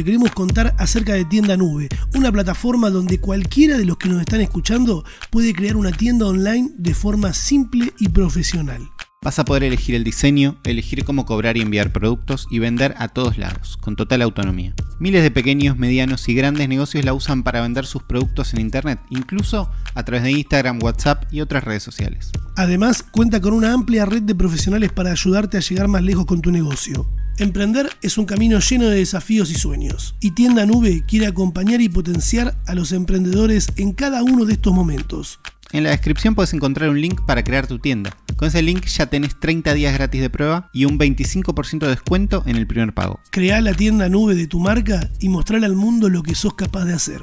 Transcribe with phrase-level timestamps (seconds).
[0.00, 4.22] te queremos contar acerca de Tienda Nube, una plataforma donde cualquiera de los que nos
[4.22, 8.88] están escuchando puede crear una tienda online de forma simple y profesional.
[9.22, 13.08] Vas a poder elegir el diseño, elegir cómo cobrar y enviar productos y vender a
[13.08, 14.72] todos lados, con total autonomía.
[14.98, 19.00] Miles de pequeños, medianos y grandes negocios la usan para vender sus productos en Internet,
[19.10, 22.30] incluso a través de Instagram, WhatsApp y otras redes sociales.
[22.56, 26.40] Además, cuenta con una amplia red de profesionales para ayudarte a llegar más lejos con
[26.40, 27.06] tu negocio.
[27.38, 31.88] Emprender es un camino lleno de desafíos y sueños, y Tienda Nube quiere acompañar y
[31.88, 35.40] potenciar a los emprendedores en cada uno de estos momentos.
[35.72, 38.16] En la descripción puedes encontrar un link para crear tu tienda.
[38.36, 42.42] Con ese link ya tenés 30 días gratis de prueba y un 25% de descuento
[42.46, 43.20] en el primer pago.
[43.30, 46.86] Crea la tienda nube de tu marca y mostrarle al mundo lo que sos capaz
[46.86, 47.20] de hacer.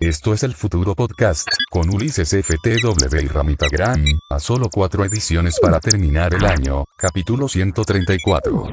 [0.00, 5.58] Esto es el futuro podcast, con Ulises FTW y Ramita Gran, a solo cuatro ediciones
[5.60, 8.68] para terminar el año, capítulo 134.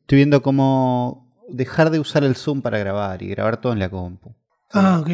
[0.00, 3.88] Estoy viendo cómo dejar de usar el Zoom para grabar y grabar todo en la
[3.88, 4.34] compu.
[4.72, 5.10] Ah, ok.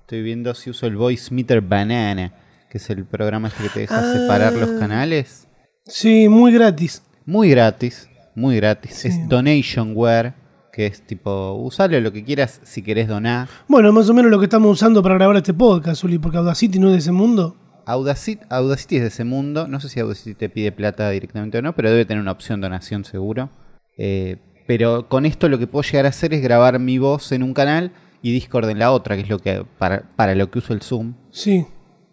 [0.00, 2.32] Estoy viendo si uso el Voice Meter Banana,
[2.70, 5.46] que es el programa este que te deja separar los canales.
[5.86, 7.02] Sí, muy gratis.
[7.26, 8.94] Muy gratis, muy gratis.
[8.94, 9.08] Sí.
[9.08, 10.34] Es Donationware,
[10.80, 13.48] que es tipo, usarle lo que quieras si querés donar.
[13.68, 16.78] Bueno, más o menos lo que estamos usando para grabar este podcast, Uli, porque Audacity
[16.78, 17.54] no es de ese mundo.
[17.84, 19.68] Audacity, Audacity es de ese mundo.
[19.68, 22.62] No sé si Audacity te pide plata directamente o no, pero debe tener una opción
[22.62, 23.50] donación seguro.
[23.98, 27.42] Eh, pero con esto lo que puedo llegar a hacer es grabar mi voz en
[27.42, 27.92] un canal
[28.22, 30.80] y Discord en la otra, que es lo que para, para lo que uso el
[30.80, 31.12] Zoom.
[31.30, 31.66] Sí.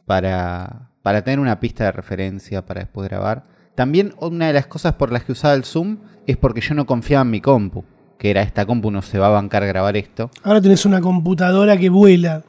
[0.06, 3.45] para, para tener una pista de referencia para después grabar.
[3.76, 6.86] También una de las cosas por las que usaba el Zoom es porque yo no
[6.86, 7.86] confiaba en mi compu,
[8.18, 10.30] que era esta compu no se va a bancar grabar esto.
[10.44, 12.44] Ahora tenés una computadora que vuela.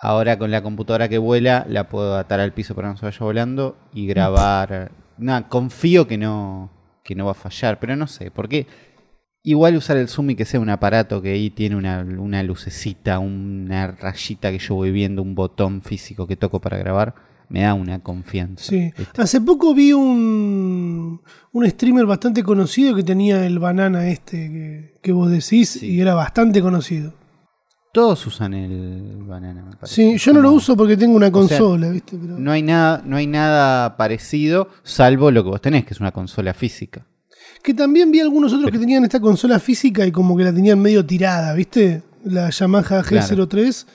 [0.00, 3.06] Ahora con la computadora que vuela la puedo atar al piso para que no se
[3.06, 4.92] vaya volando y grabar.
[5.18, 6.70] Nada, confío que no,
[7.04, 8.66] que no va a fallar, pero no sé, porque
[9.42, 13.18] igual usar el Zoom y que sea un aparato que ahí tiene una, una lucecita,
[13.18, 17.14] una rayita que yo voy viendo, un botón físico que toco para grabar,
[17.50, 18.64] me da una confianza.
[18.64, 18.92] Sí.
[18.96, 19.20] ¿viste?
[19.20, 21.20] Hace poco vi un,
[21.52, 25.86] un streamer bastante conocido que tenía el banana este que, que vos decís Sí.
[25.86, 27.12] y era bastante conocido.
[27.92, 29.94] Todos usan el banana, me parece.
[30.12, 32.16] Sí, yo no lo uso porque tengo una sea, consola, ¿viste?
[32.16, 36.00] Pero- No hay, nada, no hay nada parecido, salvo lo que vos tenés, que es
[36.00, 37.04] una consola física.
[37.64, 40.78] Que también vi algunos otros que tenían esta consola física y como que la tenían
[40.80, 42.02] medio tirada, ¿viste?
[42.24, 43.86] La Yamaha G03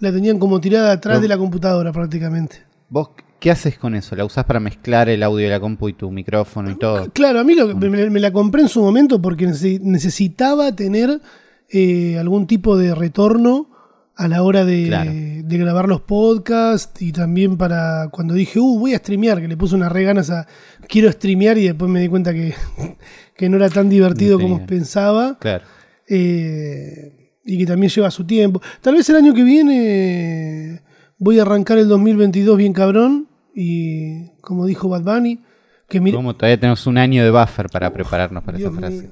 [0.00, 2.65] la tenían como tirada atrás de la computadora prácticamente.
[2.88, 3.10] ¿Vos
[3.40, 4.14] qué haces con eso?
[4.16, 7.10] ¿La usás para mezclar el audio de la compu y tu micrófono y todo?
[7.12, 10.74] Claro, a mí lo, que- me, me la compré en su momento porque nece- necesitaba
[10.74, 11.20] tener
[11.68, 13.70] eh, algún tipo de retorno
[14.18, 15.10] a la hora de, Claro.
[15.12, 19.56] de grabar los podcasts y también para cuando dije, uh, voy a streamear, que le
[19.58, 20.46] puse unas re ganas a
[20.88, 22.54] quiero streamear y después me di cuenta que,
[23.36, 25.38] que no era tan divertido No como pensaba.
[25.38, 25.64] Claro.
[26.08, 27.12] eh,
[27.44, 28.60] y que también lleva su tiempo.
[28.80, 30.82] Tal vez el año que viene
[31.18, 35.40] voy a arrancar el 2022 bien cabrón y como dijo Bad Bunny,
[35.88, 38.96] que mira, Como todavía tenemos un año de buffer para prepararnos para Dios esa frase.
[39.02, 39.10] mío.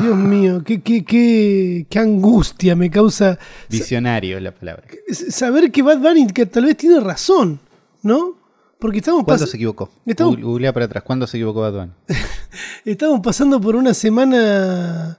[0.00, 3.38] Dios mío, qué, qué, qué, qué angustia me causa
[3.68, 4.84] Visionario la palabra.
[5.28, 7.60] saber que Bad Bunny que tal vez tiene razón,
[8.02, 8.36] ¿no?
[8.78, 9.90] Porque estamos, ¿Cuándo pas- se equivocó?
[10.06, 11.02] Estamos- Google- Googlea para atrás.
[11.04, 11.92] ¿Cuándo se equivocó Bad Bunny?
[12.86, 15.18] estamos pasando por una semana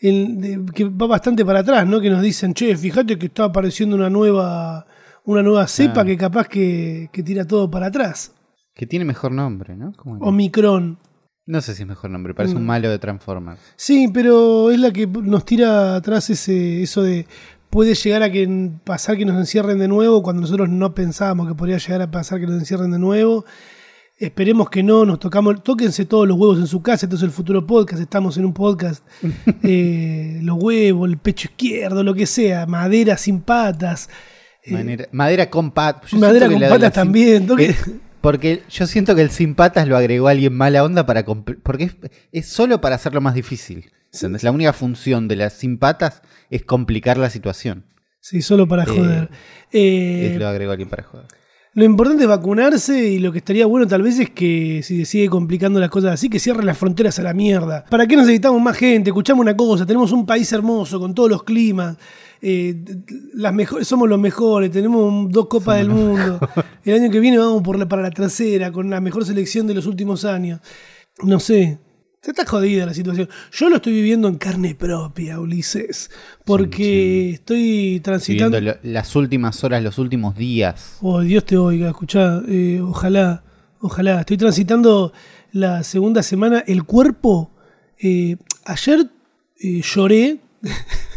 [0.00, 2.00] en- de- que va bastante para atrás, ¿no?
[2.00, 4.86] Que nos dicen, che, fíjate que está apareciendo una nueva,
[5.26, 6.04] una nueva cepa Ah.
[6.04, 8.32] que capaz que, que tira todo para atrás.
[8.74, 9.92] Que tiene mejor nombre, ¿no?
[9.96, 10.18] ¿Cómo?
[10.24, 10.98] Omicron.
[11.46, 12.58] No sé si es mejor nombre, parece Mm.
[12.58, 13.60] un malo de Transformers.
[13.76, 17.26] Sí, pero es la que nos tira atrás ese, eso de
[17.70, 21.54] puede llegar a que pasar que nos encierren de nuevo cuando nosotros no pensábamos que
[21.54, 23.44] podría llegar a pasar que nos encierren de nuevo.
[24.18, 27.66] Esperemos que no, nos tocamos, tóquense todos los huevos en su casa, entonces el futuro
[27.66, 29.04] podcast, estamos en un podcast,
[29.62, 34.08] eh, los huevos, el pecho izquierdo, lo que sea, madera sin patas,
[34.72, 36.12] Manera- madera con patas.
[36.14, 37.74] Madera con patas también, Eh,
[38.20, 41.96] porque yo siento que el sin patas lo agregó alguien mala onda para porque es,
[42.32, 43.90] es solo para hacerlo más difícil.
[44.12, 44.42] ¿entendés?
[44.42, 47.84] La única función de las sin patas es complicar la situación.
[48.20, 49.30] sí, solo para Eh, joder.
[49.72, 51.26] Eh, Es lo agregó alguien para joder.
[51.74, 55.04] Lo importante es vacunarse y lo que estaría bueno tal vez es que si se
[55.04, 57.84] sigue complicando las cosas así, que cierren las fronteras a la mierda.
[57.90, 59.10] ¿Para qué necesitamos más gente?
[59.10, 61.98] Escuchamos una cosa, tenemos un país hermoso con todos los climas,
[62.48, 62.76] eh,
[63.34, 66.38] las mejores, somos los mejores, tenemos dos copas del mundo.
[66.84, 69.74] El año que viene vamos por la- para la tercera, con la mejor selección de
[69.74, 70.60] los últimos años.
[71.24, 71.78] No sé.
[72.22, 73.28] Está jodida la situación.
[73.52, 76.10] Yo lo estoy viviendo en carne propia, Ulises,
[76.44, 78.60] porque estoy transitando...
[78.60, 80.98] Lo- las últimas horas, los últimos días.
[81.02, 83.44] Oh, Dios te oiga, escuchá, eh, ojalá,
[83.80, 84.20] ojalá.
[84.20, 85.12] Estoy transitando
[85.52, 86.64] la segunda semana.
[86.66, 87.52] El cuerpo,
[88.00, 89.06] eh, ayer
[89.60, 90.38] lloré.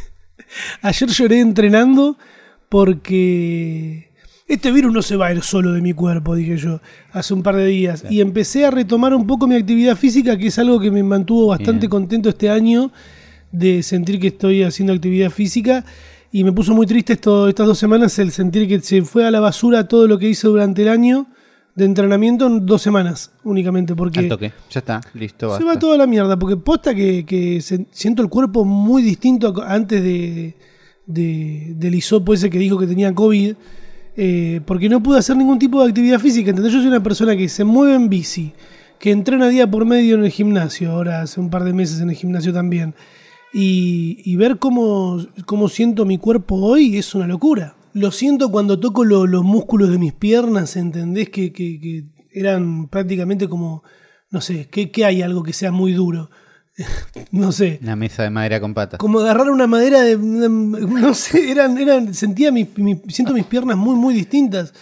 [0.82, 2.18] Ayer lloré entrenando
[2.70, 4.12] porque
[4.48, 6.82] este virus no se va a ir solo de mi cuerpo, dije yo,
[7.12, 8.04] hace un par de días.
[8.10, 11.48] Y empecé a retomar un poco mi actividad física, que es algo que me mantuvo
[11.48, 11.92] bastante Bien.
[11.92, 12.92] contento este año,
[13.52, 15.86] de sentir que estoy haciendo actividad física.
[16.32, 19.32] Y me puso muy triste esto, estas dos semanas el sentir que se fue a
[19.32, 21.28] la basura todo lo que hice durante el año
[21.76, 24.52] de entrenamiento en dos semanas únicamente, porque Al toque.
[24.70, 25.48] Ya está, listo.
[25.48, 25.66] se basta.
[25.66, 29.74] va toda la mierda, porque posta que, que se- siento el cuerpo muy distinto a-
[29.74, 30.56] antes de,
[31.06, 33.54] de- del hisopo ese que dijo que tenía COVID,
[34.18, 36.50] eh, porque no pude hacer ningún tipo de actividad física.
[36.50, 36.74] ¿entendés?
[36.74, 38.52] Yo soy una persona que se mueve en bici,
[39.00, 42.10] que entrena día por medio en el gimnasio, ahora hace un par de meses en
[42.10, 42.94] el gimnasio también.
[43.54, 47.76] Y, y ver cómo, cómo siento mi cuerpo hoy es una locura.
[47.94, 51.30] Lo siento cuando toco lo- los músculos de mis piernas, ¿entendés?
[51.30, 53.84] Que, que- que eran prácticamente como,
[54.32, 56.30] no sé, ¿qué, qué hay algo que sea muy duro?
[57.32, 57.80] no sé.
[57.82, 59.00] Una mesa de madera con patas.
[59.00, 60.18] Como agarrar una madera de.
[60.20, 64.74] No sé, eran, eran, sentía mi, mi- siento mis piernas muy, muy distintas.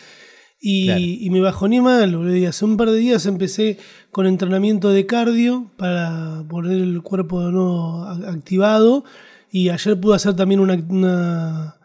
[0.59, 1.01] Y, Claro.
[1.01, 2.49] y me bajoné mal, boludo.
[2.49, 3.77] Hace un par de días empecé
[4.11, 9.03] con entrenamiento de cardio para poner el cuerpo de nuevo activado.
[9.51, 11.75] Y ayer pude hacer también una, una,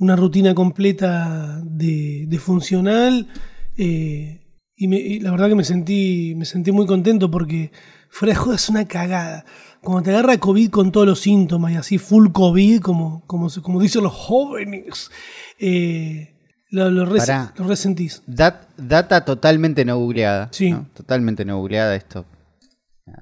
[0.00, 3.28] una rutina completa de, de funcional.
[3.76, 4.38] eh,
[4.76, 7.70] y, me- y la verdad que me sentí, me sentí muy contento porque
[8.08, 9.44] fuera de joda es una cagada.
[9.82, 13.80] Cuando te agarra COVID con todos los síntomas y así full COVID, como, como, como
[13.80, 15.10] dicen los jóvenes,
[15.58, 16.34] eh,
[16.70, 17.54] lo, lo, res- Pará.
[17.56, 18.22] lo resentís.
[18.26, 20.48] Dat- data totalmente no googleada.
[20.50, 20.70] Sí.
[20.70, 20.86] ¿no?
[20.94, 22.24] Totalmente no googleada esto.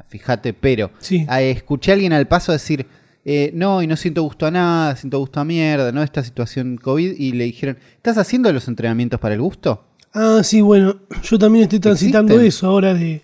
[0.09, 1.27] Fíjate, pero Sí.
[1.29, 2.87] escuché a alguien al paso decir,
[3.31, 6.03] eh, no, y no siento gusto a nada, siento gusto a mierda, ¿no?
[6.03, 7.13] Esta situación COVID.
[7.19, 9.85] Y le dijeron, ¿estás haciendo los entrenamientos para el gusto?
[10.15, 12.49] Ah, sí, bueno, yo también estoy transitando ¿Existen?
[12.49, 13.21] eso ahora de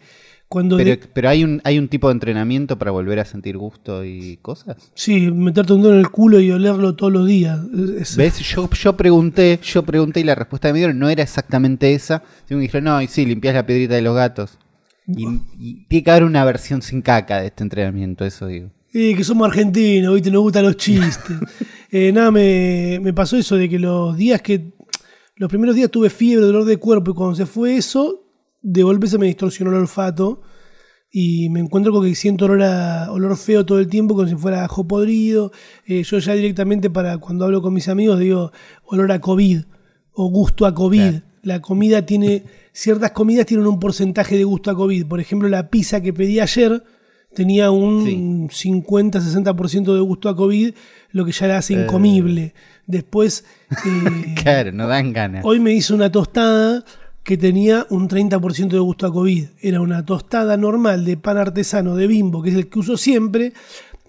[0.48, 0.76] cuando...
[0.76, 4.04] Pero, de- pero hay, un, hay un tipo de entrenamiento para volver a sentir gusto
[4.04, 4.76] y cosas.
[4.94, 7.58] sí, meterte un dedo en el culo y olerlo todos los días.
[7.72, 8.38] Es- es- ¿Ves?
[8.40, 12.22] Yo, yo pregunté, yo pregunté y la respuesta que me dieron no era exactamente esa.
[12.46, 14.58] Sino me dijeron, no, y sí, limpias la piedrita de los gatos.
[15.06, 15.26] Y,
[15.58, 18.70] y tiene que haber una versión sin caca de este entrenamiento, eso digo.
[18.96, 20.30] Eh, que somos argentinos, ¿viste?
[20.30, 21.36] Nos gustan los chistes.
[21.96, 24.72] Eh, nada, me, me pasó eso de que los días que.
[25.36, 28.26] Los primeros días tuve fiebre, dolor de cuerpo, y cuando se fue eso,
[28.62, 30.42] de golpe se me distorsionó el olfato.
[31.08, 34.34] Y me encuentro con que siento olor, a, olor feo todo el tiempo, como si
[34.34, 35.52] fuera ajo podrido.
[35.86, 38.50] Eh, yo ya directamente, para cuando hablo con mis amigos, digo
[38.82, 39.60] olor a COVID
[40.14, 40.98] o gusto a COVID.
[40.98, 41.22] Claro.
[41.42, 42.42] La comida tiene.
[42.72, 45.06] Ciertas comidas tienen un porcentaje de gusto a COVID.
[45.06, 46.82] Por ejemplo, la pizza que pedí ayer
[47.34, 50.74] tenía un 50-60% de gusto a COVID,
[51.10, 52.54] lo que ya la hace incomible.
[52.86, 55.44] Después, eh, Claro, no dan ganas.
[55.44, 56.84] hoy me hice una tostada
[57.22, 59.46] que tenía un 30% de gusto a COVID.
[59.60, 63.54] Era una tostada normal de pan artesano de bimbo, que es el que uso siempre,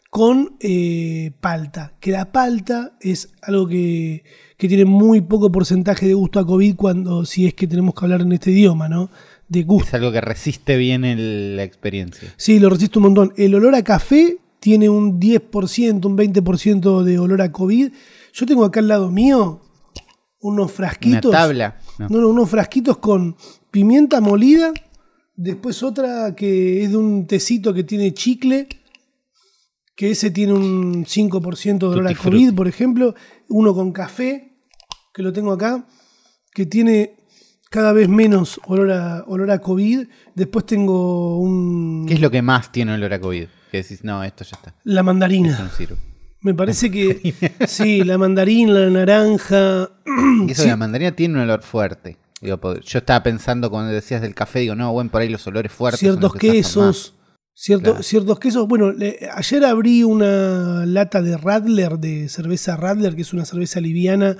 [0.09, 1.93] con eh, palta.
[1.99, 4.23] Que la palta es algo que,
[4.57, 8.05] que tiene muy poco porcentaje de gusto a COVID cuando, si es que tenemos que
[8.05, 9.09] hablar en este idioma, ¿no?
[9.47, 9.89] De gusto.
[9.89, 12.33] Es algo que resiste bien el- la experiencia.
[12.37, 13.33] Sí, lo resisto un montón.
[13.37, 17.91] El olor a café tiene un 10%, un 20% de olor a COVID.
[18.33, 19.61] Yo tengo acá al lado mío
[20.41, 21.31] unos Una frasquitos.
[21.31, 21.79] tabla.
[21.99, 22.09] No.
[22.09, 23.35] No, no, unos frasquitos con
[23.71, 24.71] pimienta molida.
[25.35, 28.67] Después otra que es de un tecito que tiene chicle.
[29.95, 33.15] Que ese tiene un 5% de olor a COVID, por ejemplo.
[33.47, 34.57] Uno con café,
[35.13, 35.87] que lo tengo acá,
[36.53, 37.15] que tiene
[37.69, 40.07] cada vez menos olor a, olor a COVID.
[40.33, 43.47] Después tengo un, ¿Qué es lo que más tiene olor a COVID?
[43.71, 44.73] Que decís, no, esto ya está.
[44.83, 45.57] la mandarina.
[45.59, 45.95] no.
[46.41, 47.33] Me parece que
[47.67, 49.89] sí, la mandarina, la naranja.
[50.47, 52.17] Y eso de la mandarina tiene un olor fuerte.
[52.39, 55.71] Digo, yo estaba pensando cuando decías del café, digo, no, bueno, por ahí los olores
[55.71, 56.01] fuertes.
[56.01, 57.13] ciertos que quesos.
[57.57, 58.03] Cierto- Claro.
[58.03, 58.67] Ciertos quesos.
[58.67, 63.79] Bueno, le- ayer abrí una lata de Radler, de cerveza Radler, que es una cerveza
[63.81, 64.35] liviana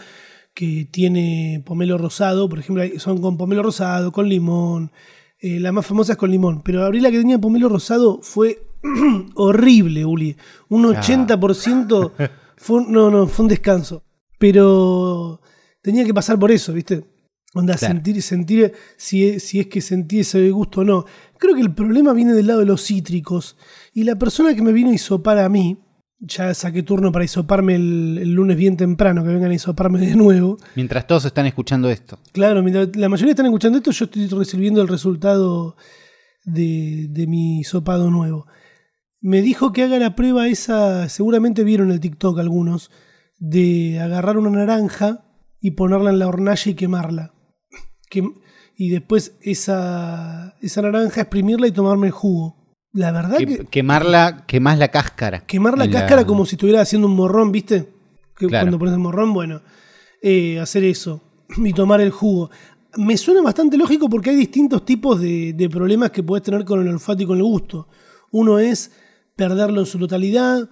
[0.56, 2.50] que tiene pomelo rosado.
[2.50, 4.92] Por ejemplo, son con pomelo rosado, con limón.
[5.40, 6.64] Eh, la más famosa es con limón.
[6.64, 8.64] Pero abrí la que tenía pomelo rosado fue
[9.36, 10.36] horrible, Uli.
[10.70, 11.02] Un Ah.
[11.02, 12.12] 80%
[12.58, 14.04] fue, un- no, no, fue un descanso.
[14.40, 15.42] Pero
[15.82, 17.04] tenía que pasar por eso, ¿viste?
[17.54, 17.94] Onda, Claro.
[17.94, 21.06] sentir, sentir si es, si es que sentí ese gusto o no.
[21.38, 23.58] Creo que el problema viene del lado de los cítricos.
[23.94, 25.78] Y la persona que me vino a hisopar a mí,
[26.20, 30.16] ya saqué turno para hisoparme el, el lunes bien temprano, que vengan a hisoparme de
[30.16, 30.58] nuevo.
[30.76, 32.20] Mientras todos están escuchando esto.
[32.32, 35.76] Claro, mientras la mayoría están escuchando esto, yo estoy recibiendo el resultado
[36.46, 38.48] de, de mi hisopado nuevo.
[39.22, 42.92] Me dijo que haga la prueba esa, seguramente vieron el TikTok algunos,
[43.38, 45.26] de agarrar una naranja
[45.60, 47.34] y ponerla en la hornalla y quemarla.
[48.12, 48.40] Quem-
[48.78, 52.65] y después esa, esa naranja exprimirla y tomarme el jugo.
[52.96, 55.42] La verdad Que- que quemarla, quemás la cáscara.
[55.46, 57.90] quemar la cáscara como si estuviera haciendo un morrón, ¿viste?
[58.38, 58.64] Que Claro.
[58.66, 59.62] Cuando pones el morrón, bueno,
[60.22, 61.22] eh, hacer eso
[61.58, 62.50] y tomar el jugo.
[62.98, 66.80] Me suena bastante lógico porque hay distintos tipos de, de problemas que puedes tener con
[66.82, 67.88] el olfato y con el gusto.
[68.32, 68.92] Uno es
[69.36, 70.70] perderlo en su totalidad,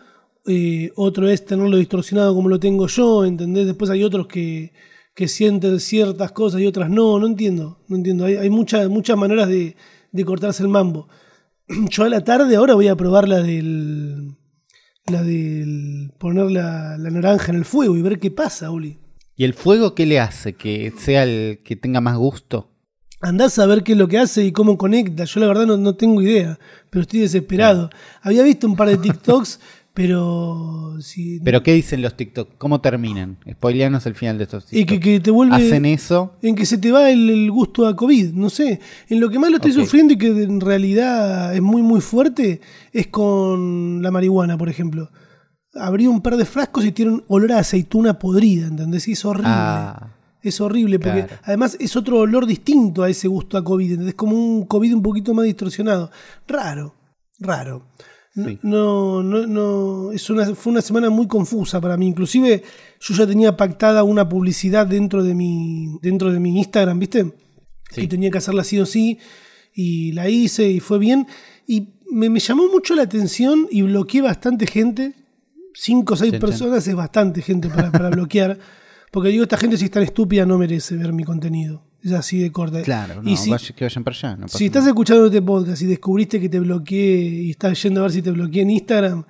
[0.48, 3.66] eh, otro es tenerlo distorsionado como lo tengo yo, ¿entendés?
[3.66, 4.72] Después hay otros que,
[5.14, 8.24] que sienten ciertas cosas y otras no, no entiendo, no entiendo.
[8.24, 9.76] Hay, hay muchas, muchas maneras de,
[10.14, 11.10] de cortarse el mambo.
[11.90, 14.36] Yo a la tarde ahora voy a probar la del.
[15.06, 16.12] La del.
[16.18, 19.00] poner la, la naranja en el fuego y ver qué pasa, Uli.
[19.36, 20.54] ¿Y el fuego qué le hace?
[20.54, 22.70] ¿Que sea el que tenga más gusto?
[23.20, 25.24] Andás a ver qué es lo que hace y cómo conecta.
[25.24, 27.90] Yo la verdad no, no tengo idea, pero estoy desesperado.
[28.22, 29.60] Había visto un par de TikToks,
[29.94, 30.96] pero.
[31.02, 32.58] Si, ¿Pero qué dicen los TikTok?
[32.58, 33.38] ¿Cómo terminan?
[33.50, 35.04] Spoileanos el final de estos y que, TikTok.
[35.04, 35.56] que te vuelve.
[35.56, 36.34] Hacen eso.
[36.42, 38.80] En que se te va el, el gusto a COVID, no sé.
[39.10, 42.62] En lo que más lo estoy sufriendo y que en realidad es muy, muy fuerte
[42.92, 45.10] es con la marihuana, por ejemplo.
[45.76, 49.08] Abrí un par de frascos y tienen olor a aceituna podrida, ¿entendés?
[49.08, 49.50] Y es horrible.
[49.52, 50.10] Ah,
[50.44, 51.42] Es horrible porque Claro.
[51.44, 54.14] además es otro olor distinto a ese gusto a COVID, ¿entendés?
[54.16, 56.12] Como un COVID un poquito más distorsionado.
[56.48, 56.94] Raro,
[57.40, 57.88] raro.
[58.36, 58.60] No, Sí.
[58.64, 62.08] no, no, no, es una, fue una semana muy confusa para mí.
[62.08, 62.64] Inclusive
[63.00, 67.32] yo ya tenía pactada una publicidad dentro de mi, dentro de mi Instagram, ¿viste?
[67.92, 68.02] Sí.
[68.02, 69.20] Que tenía que hacerla sí o sí.
[69.76, 71.28] Y la hice y fue bien.
[71.68, 75.14] Y me, me llamó mucho la atención y bloqueé bastante gente.
[75.76, 78.58] Cinco o seis personas es bastante gente para, para bloquear.
[79.12, 81.84] Porque digo, esta gente si es tan estúpida no merece ver mi contenido.
[82.04, 82.82] Es así de corta.
[82.82, 84.36] claro, no, y si, vaya- que vayan para allá.
[84.36, 84.92] no si estás nada.
[84.92, 88.32] escuchando este podcast y descubriste que te bloqueé y estás yendo a ver si te
[88.32, 89.24] bloqueé en Instagram,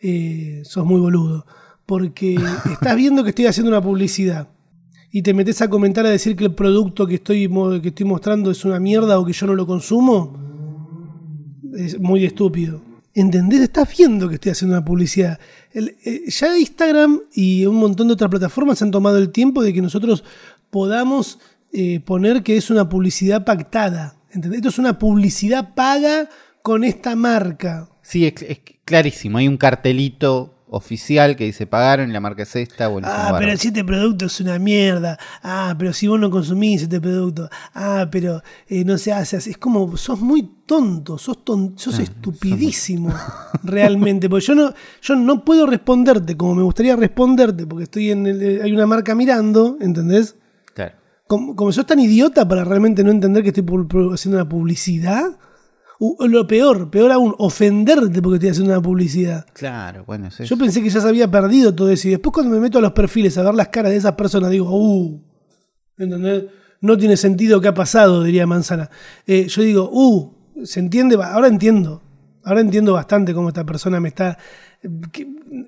[0.00, 1.46] eh, sos muy boludo.
[1.86, 2.34] Porque
[2.72, 4.48] estás viendo que estoy haciendo una publicidad
[5.12, 7.48] y te metes a comentar a decir que el producto que estoy,
[7.80, 10.36] que estoy mostrando es una mierda o que yo no lo consumo,
[11.76, 12.82] es muy estúpido.
[13.14, 13.60] ¿Entendés?
[13.60, 15.38] Estás viendo que estoy haciendo una publicidad.
[15.72, 19.72] El- eh, ya Instagram y un montón de otras plataformas han tomado el tiempo de
[19.72, 20.22] que nosotros
[20.70, 21.38] podamos
[21.72, 24.16] eh, poner que es una publicidad pactada.
[24.30, 24.58] ¿Entendés?
[24.58, 26.28] Esto es una publicidad paga
[26.62, 27.88] con esta marca.
[28.02, 29.38] Sí, es, es clarísimo.
[29.38, 32.86] Hay un cartelito oficial que dice pagaron y la marca es esta.
[33.04, 35.16] Ah, pero este producto es una mierda.
[35.42, 37.48] Ah, pero si vos no consumís este producto.
[37.72, 39.50] Ah, pero eh, no se hace así.
[39.50, 43.14] Es como, sos muy tonto, sos, ton- sos estupidísimo
[43.62, 44.28] realmente.
[44.28, 48.42] Porque yo no, yo no puedo responderte como me gustaría responderte porque estoy en el-
[48.42, 50.36] eh, hay una marca mirando, ¿entendés?
[51.26, 53.64] Como, como sos tan idiota para realmente no entender que estoy
[54.12, 55.24] haciendo una publicidad.
[55.98, 59.46] O lo peor, peor aún, ofenderte porque estoy haciendo una publicidad.
[59.54, 60.58] Claro, bueno, es Yo eso.
[60.58, 62.06] pensé que ya se había perdido todo eso.
[62.08, 64.50] Y después cuando me meto a los perfiles a ver las caras de esas personas,
[64.50, 65.22] digo, uh,
[65.96, 66.44] ¿entendés?
[66.82, 68.90] No tiene sentido qué ha pasado, diría Manzana.
[69.26, 70.34] Eh, yo digo, uh,
[70.66, 72.02] se entiende, ahora entiendo.
[72.44, 74.36] Ahora entiendo bastante cómo esta persona me está
[74.82, 75.26] eh, que-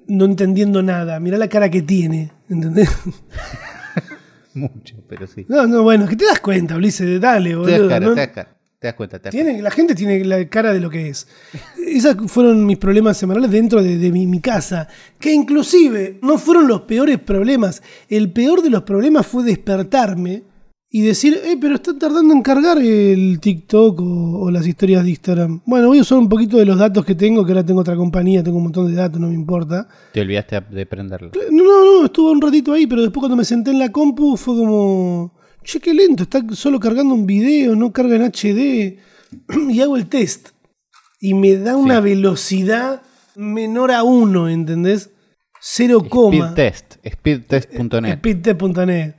[0.08, 1.18] no entendiendo nada.
[1.20, 2.90] Mirá la cara que tiene, ¿entendés?
[4.58, 5.46] Mucho, pero sí.
[5.48, 7.88] No, no, bueno, que te das cuenta, Ulises, dale, Te das, boludo.
[7.88, 8.14] cara, ¿no?
[8.14, 10.80] te das cara, te das cuenta, te das Tiene, la gente tiene la cara de
[10.80, 11.26] lo que es.
[11.86, 14.88] Esos fueron mis problemas semanales dentro de, de mi, mi casa.
[15.18, 17.82] Que inclusive no fueron los peores problemas.
[18.08, 20.42] El peor de los problemas fue despertarme
[20.90, 25.10] y decir, eh, pero está tardando en cargar el TikTok o, o las historias de
[25.10, 25.60] Instagram.
[25.66, 27.94] Bueno, voy a usar un poquito de los datos que tengo, que ahora tengo otra
[27.94, 29.86] compañía, tengo un montón de datos, no me importa.
[30.12, 31.30] Te olvidaste de prenderlo.
[31.50, 34.36] No, no, no, estuvo un ratito ahí, pero después cuando me senté en la compu
[34.36, 38.98] fue como, che, qué lento, está solo cargando un video, no carga en HD.
[39.70, 40.50] y hago el test.
[41.20, 43.02] Y me da una velocidad
[43.36, 45.10] menor a 1, ¿entendés?
[45.60, 46.52] 0, coma.
[46.52, 48.18] Speedtest, speedtest.net.
[48.18, 49.17] Speedtest.net.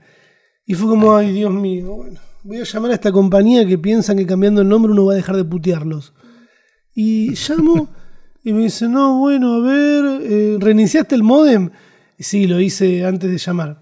[0.69, 4.17] Y fue como, ay, Dios mío, bueno, voy a llamar a esta compañía que piensan
[4.17, 6.13] que cambiando el nombre uno va a dejar de putearlos.
[6.93, 7.89] Y llamo
[8.43, 11.71] y me dice, no, bueno, a ver, eh, ¿reiniciaste el modem?
[12.19, 13.81] Y sí, lo hice antes de llamar.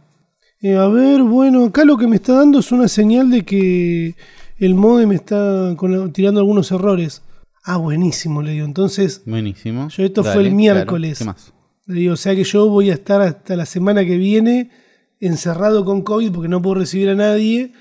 [0.62, 4.16] Eh, a ver, bueno, acá lo que me está dando es una señal de que
[4.58, 7.22] el modem está con- tirando algunos errores.
[7.66, 8.66] Ah, buenísimo, le digo.
[8.66, 9.90] Entonces, Buenísimo.
[9.90, 11.18] Yo esto fue el miércoles.
[11.18, 11.34] claro.
[11.36, 11.54] ¿Qué más?
[11.88, 14.72] le digo, o sea que yo voy a estar hasta la semana que viene
[15.20, 17.72] encerrado con COVID porque no puedo recibir a nadie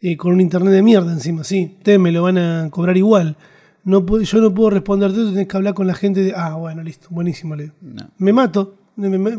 [0.00, 1.44] eh, con un internet de mierda encima.
[1.44, 3.36] Sí, ustedes me lo van a cobrar igual.
[3.84, 6.32] No puedo- yo no puedo responderte, tú tenés que hablar con la gente de.
[6.36, 7.74] Ah, bueno, listo, buenísimo, le digo.
[7.80, 8.08] No.
[8.18, 8.74] Me mato.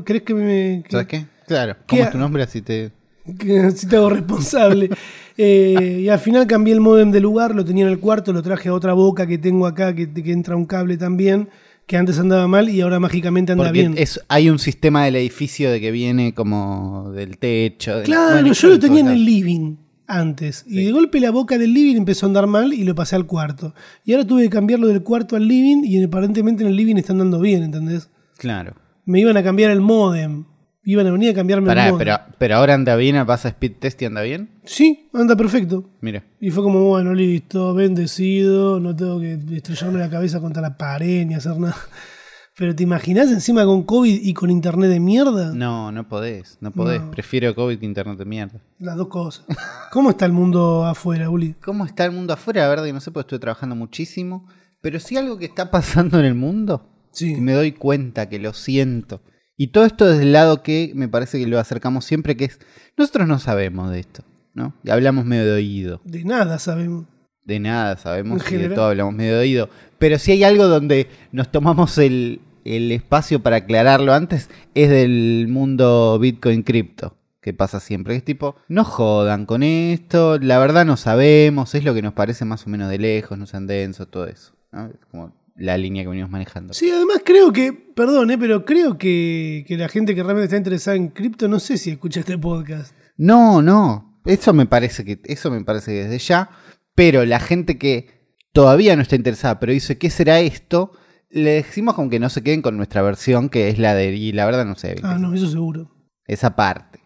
[0.04, 0.84] ¿Crees que me.?
[0.84, 1.26] que- ¿Sabes qué?
[1.48, 1.76] Claro.
[1.86, 2.44] ¿Qué ¿Cómo es tu nombre?
[2.44, 2.92] Así te.
[3.38, 4.90] que si te hago responsable.
[5.44, 8.44] Eh, y al final cambié el modem de lugar, lo tenía en el cuarto, lo
[8.44, 11.48] traje a otra boca que tengo acá, que, que entra un cable también,
[11.92, 13.96] que antes andaba mal y ahora mágicamente anda Porque bien.
[13.98, 17.98] es, hay un sistema del edificio de que viene como del techo.
[17.98, 19.76] de- Claro, bueno, yo lo en tenía en el living.
[20.08, 20.64] antes.
[20.68, 23.26] Y de golpe la boca del living empezó a andar mal y lo pasé al
[23.26, 23.74] cuarto.
[24.06, 27.12] Y ahora tuve que cambiarlo del cuarto al living y aparentemente en el living está
[27.12, 28.10] andando bien, ¿entendés?
[28.38, 28.74] Claro.
[29.06, 30.46] Me iban a cambiar el modem.
[30.84, 31.98] Iban a venir a cambiarme el Pará, modem.
[32.00, 34.50] pero, pero ahora anda bien, pasa speed test y anda bien.
[34.66, 35.90] Sí, anda perfecto.
[36.02, 36.24] Mira.
[36.40, 41.26] Y fue como, bueno, listo, bendecido, no tengo que estrellarme la cabeza contra la pared
[41.28, 41.76] ni hacer nada.
[42.58, 45.54] Pero ¿te imaginas encima con COVID y con internet de mierda?
[45.54, 47.02] No, no podés, no podés.
[47.02, 47.12] No.
[47.12, 48.60] Prefiero COVID que internet de mierda.
[48.78, 49.46] Las dos cosas.
[49.92, 51.56] ¿Cómo está el mundo afuera, Uli?
[51.64, 52.64] ¿Cómo está el mundo afuera?
[52.64, 54.48] La verdad que no sé, porque estuve trabajando muchísimo.
[54.82, 56.90] Pero sí algo que está pasando en el mundo.
[57.12, 57.34] Sí.
[57.36, 59.22] Y me doy cuenta que lo siento.
[59.62, 62.60] Y todo esto desde el lado que me parece que lo acercamos siempre, que es,
[62.98, 64.24] nosotros no sabemos de esto,
[64.56, 64.74] ¿no?
[64.84, 66.02] Y hablamos medio de oído.
[66.04, 67.06] De nada sabemos.
[67.46, 69.70] De nada sabemos y de todo hablamos medio de oído.
[70.00, 75.46] Pero si hay algo donde nos tomamos el, el espacio para aclararlo antes, es del
[75.48, 77.16] mundo Bitcoin cripto.
[77.40, 78.16] Que pasa siempre.
[78.16, 82.46] Es tipo, no jodan con esto, la verdad no sabemos, es lo que nos parece
[82.46, 84.54] más o menos de lejos, no sean densos, todo eso.
[84.72, 84.90] ¿no?
[85.12, 86.74] Como la línea que venimos manejando.
[86.74, 90.58] Sí, además creo que, perdón, eh, pero creo que, que la gente que realmente está
[90.58, 92.94] interesada en cripto, no sé si escucha este podcast.
[93.18, 94.20] No, no.
[94.26, 96.50] Eso me parece que, eso me parece que desde ya.
[96.96, 100.92] Pero la gente que todavía no está interesada, pero dice, ¿qué será esto?
[101.30, 104.14] Le decimos como que no se queden con nuestra versión, que es la de.
[104.16, 104.96] Y la verdad no sé.
[105.04, 105.92] Ah, no, eso seguro.
[106.26, 107.00] Esa parte.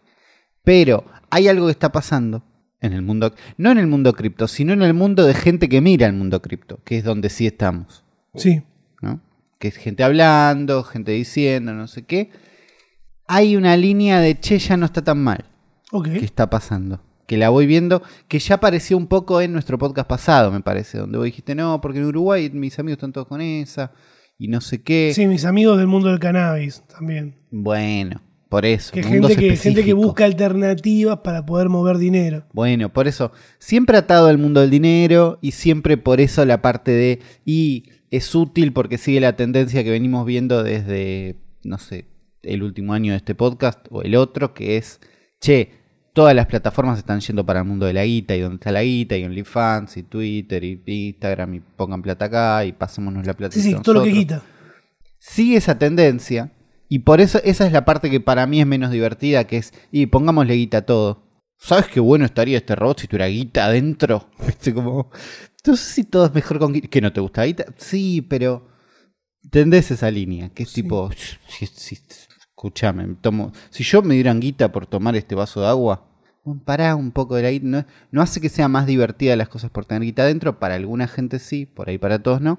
[0.64, 2.44] Pero hay algo que está pasando
[2.80, 3.34] en el mundo.
[3.56, 6.42] No en el mundo cripto, sino en el mundo de gente que mira el mundo
[6.42, 8.05] cripto, que es donde sí estamos.
[8.36, 8.62] Sí.
[9.02, 9.20] ¿no?
[9.58, 12.30] Que es gente hablando, gente diciendo, no sé qué.
[13.26, 15.44] Hay una línea de che, ya no está tan mal.
[15.92, 16.08] Ok.
[16.08, 17.00] ¿Qué está pasando?
[17.26, 20.98] Que la voy viendo, que ya apareció un poco en nuestro podcast pasado, me parece,
[20.98, 23.92] donde vos dijiste, no, porque en Uruguay mis amigos están todos con esa,
[24.38, 25.10] y no sé qué.
[25.12, 27.34] Sí, mis amigos del mundo del cannabis también.
[27.50, 28.92] Bueno, por eso.
[28.92, 32.44] Que gente que, gente que busca alternativas para poder mover dinero.
[32.52, 36.92] Bueno, por eso, siempre atado al mundo del dinero y siempre por eso la parte
[36.92, 42.06] de, y es útil porque sigue la tendencia que venimos viendo desde, no sé,
[42.42, 45.00] el último año de este podcast o el otro, que es,
[45.40, 45.70] che,
[46.12, 48.82] todas las plataformas están yendo para el mundo de la guita y donde está la
[48.82, 53.54] guita y OnlyFans y Twitter y Instagram y pongan plata acá y pasémonos la plata.
[53.54, 54.42] Sí, sí, todo lo que quita.
[55.18, 56.52] sigue esa tendencia
[56.88, 59.74] y por eso esa es la parte que para mí es menos divertida, que es,
[59.90, 61.26] y pongámosle guita a todo.
[61.58, 64.28] ¿Sabes qué bueno estaría este robot si tuviera guita adentro?
[64.46, 65.10] Viste, como,
[65.66, 66.88] no sé si todo es mejor con guita.
[66.88, 67.64] ¿Que no te gusta guita?
[67.76, 68.66] Sí, pero
[69.50, 70.82] tendés esa línea, que es Sí.
[70.82, 71.10] tipo,
[71.48, 71.98] si, si-
[72.38, 76.08] escúchame, tomo, si yo me dieran guita por tomar este vaso de agua,
[76.64, 79.70] pará un poco de la guita, no, no hace que sea más divertida las cosas
[79.70, 82.58] por tener guita adentro, para alguna gente sí, por ahí para todos no.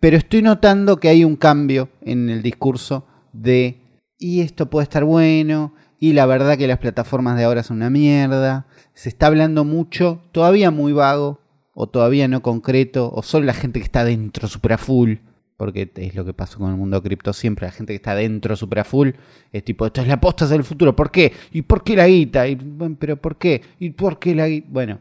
[0.00, 3.80] Pero estoy notando que hay un cambio en el discurso de,
[4.18, 7.88] y esto puede estar bueno, y la verdad que las plataformas de ahora son una
[7.88, 8.66] mierda.
[8.92, 11.40] Se está hablando mucho, todavía muy vago,
[11.74, 15.14] o todavía no concreto, o solo la gente que está dentro, super a full.
[15.56, 17.66] Porque es lo que pasó con el mundo cripto siempre.
[17.66, 19.10] La gente que está dentro, super a full,
[19.52, 20.96] es tipo, esto es la posta del futuro.
[20.96, 21.32] ¿Por qué?
[21.52, 22.48] ¿Y por qué la guita?
[22.48, 23.62] Y, bueno, ¿Pero por qué?
[23.78, 24.66] ¿Y por qué la guita?
[24.70, 24.98] Bueno,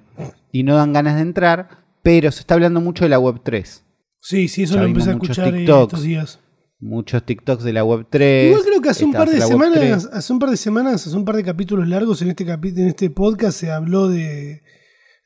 [0.52, 1.70] y no dan ganas de entrar,
[2.04, 3.84] pero se está hablando mucho de la Web 3.
[4.20, 5.94] Sí, sí, eso Ya lo empecé a escuchar TikToks.
[5.94, 6.40] estos días.
[6.80, 8.50] Muchos TikToks de la Web 3.
[8.50, 10.10] Igual creo que hace un par de semanas, 3.
[10.14, 13.10] hace un par de semanas, hace un par de capítulos largos en este en este
[13.10, 14.62] podcast se habló de,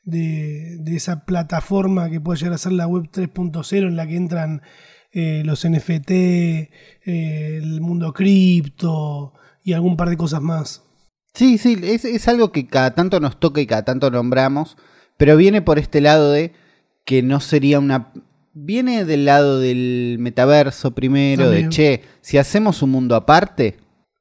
[0.08, 4.16] de, de esa plataforma que puede llegar a ser la web 3.0 en la que
[4.16, 4.62] entran
[5.12, 6.68] eh, los NFT, eh,
[7.04, 10.84] el mundo cripto y algún par de cosas más.
[11.34, 14.76] Sí, sí, es, es algo que cada tanto nos toca y cada tanto nombramos,
[15.16, 16.52] pero viene por este lado de
[17.04, 18.12] que no sería una...
[18.54, 21.66] Viene del lado del metaverso primero, También.
[21.66, 23.76] de che, si hacemos un mundo aparte,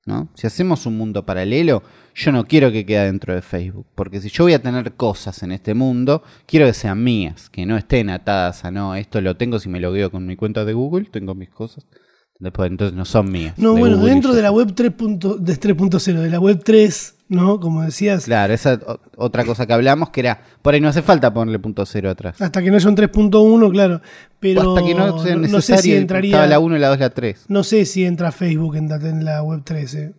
[0.06, 0.30] ¿no?
[0.36, 1.82] Si hacemos un mundo paralelo,
[2.20, 5.44] yo no quiero que quede dentro de Facebook, porque si yo voy a tener cosas
[5.44, 9.38] en este mundo, quiero que sean mías, que no estén atadas a no, esto lo
[9.38, 11.86] tengo si me logueo con mi cuenta de Google, tengo mis cosas.
[12.40, 13.54] Después, entonces no son mías.
[13.58, 14.92] No, de bueno, Google dentro de la web 3.
[14.94, 17.60] punto- de 3.0, de la web 3, ¿no?
[17.60, 18.80] Como decías, Claro, esa
[19.16, 22.40] otra cosa que hablamos que era, por ahí no hace falta ponerle punto cero atrás.
[22.40, 24.02] hasta que no haya un 3.1, claro.
[24.40, 26.30] Pero Hasta que no sea no sé necesario, si entraría.
[26.32, 27.46] estaba la 1 y la 2 y la 3.
[27.48, 29.94] No sé si entra Facebook en, en la web 3.
[29.96, 30.14] eh.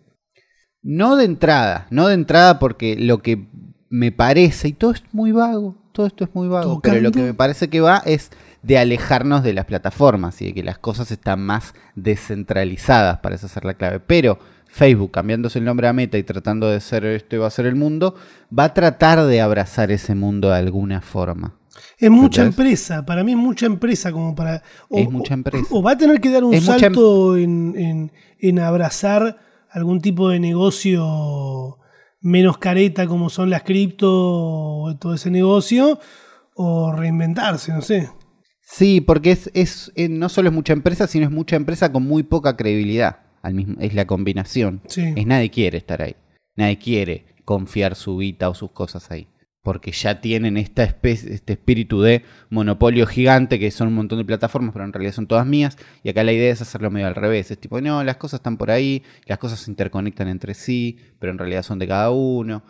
[0.81, 3.47] No de entrada, no de entrada porque lo que
[3.89, 7.21] me parece, y todo es muy vago, todo esto es muy vago, pero lo que
[7.21, 11.11] me parece que va es de alejarnos de las plataformas y de que las cosas
[11.11, 13.99] están más descentralizadas, para esa ser la clave.
[13.99, 17.65] Pero Facebook, cambiándose el nombre a Meta y tratando de ser esto iba a ser
[17.65, 18.15] el mundo,
[18.57, 21.55] va a tratar de abrazar ese mundo de alguna forma.
[21.97, 22.59] Es mucha ¿Entendés?
[22.59, 24.61] empresa, para mí es mucha empresa como para...
[24.89, 25.65] O, Es mucha empresa.
[25.71, 29.37] O, o va a tener que dar un Es em- salto en, en- en abrazar
[29.71, 31.77] algún tipo de negocio
[32.21, 35.99] menos careta como son las cripto o todo ese negocio,
[36.55, 38.09] o reinventarse, no sé.
[38.61, 42.03] Sí, porque es, es eh, no solo es mucha empresa, sino es mucha empresa con
[42.03, 43.21] muy poca credibilidad.
[43.41, 44.81] Al mismo, es la combinación.
[44.87, 45.13] Sí.
[45.15, 46.15] Es nadie quiere estar ahí.
[46.55, 49.27] Nadie quiere confiar su vida o sus cosas ahí.
[49.61, 54.25] Porque ya tienen esta especie, este espíritu de monopolio gigante, que son un montón de
[54.25, 55.77] plataformas, pero en realidad son todas mías.
[56.03, 57.51] Y acá la idea es hacerlo medio al revés.
[57.51, 61.31] Es tipo, no, las cosas están por ahí, las cosas se interconectan entre sí, pero
[61.31, 62.63] en realidad son de cada uno.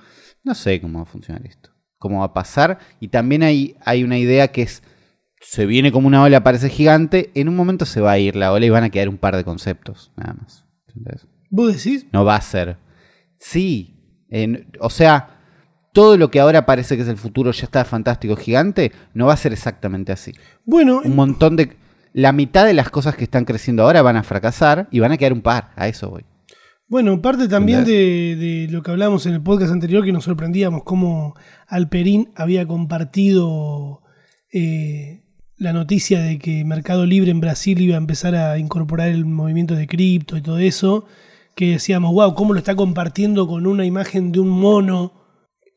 [0.43, 1.69] No sé cómo va a funcionar esto.
[1.99, 2.80] Cómo va a pasar.
[2.99, 4.82] Y también hay, hay una idea que es
[5.41, 8.52] se viene como una ola, parece gigante, en un momento se va a ir la
[8.52, 10.65] ola y van a quedar un par de conceptos, nada más.
[10.88, 11.28] ¿Entendés?
[11.49, 12.06] ¿Vos decís?
[12.12, 12.75] No va a ser.
[13.38, 15.38] Sí, en- o sea,
[15.93, 19.34] todo lo que ahora parece que es el futuro ya está fantástico, gigante, no va
[19.34, 20.34] a ser exactamente así.
[20.65, 21.78] Bueno, Un montón de...
[22.12, 25.17] La mitad de las cosas que están creciendo ahora van a fracasar y van a
[25.17, 26.25] quedar un par, a eso voy.
[26.88, 30.84] Bueno, parte también de, de lo que hablamos en el podcast anterior, que nos sorprendíamos
[30.84, 31.36] cómo
[31.67, 34.02] Alperín había compartido
[34.52, 35.21] eh,
[35.56, 39.75] la noticia de que Mercado Libre en Brasil iba a empezar a incorporar el movimiento
[39.75, 41.06] de cripto y todo eso,
[41.56, 45.13] que decíamos, wow, cómo lo está compartiendo con una imagen de un mono.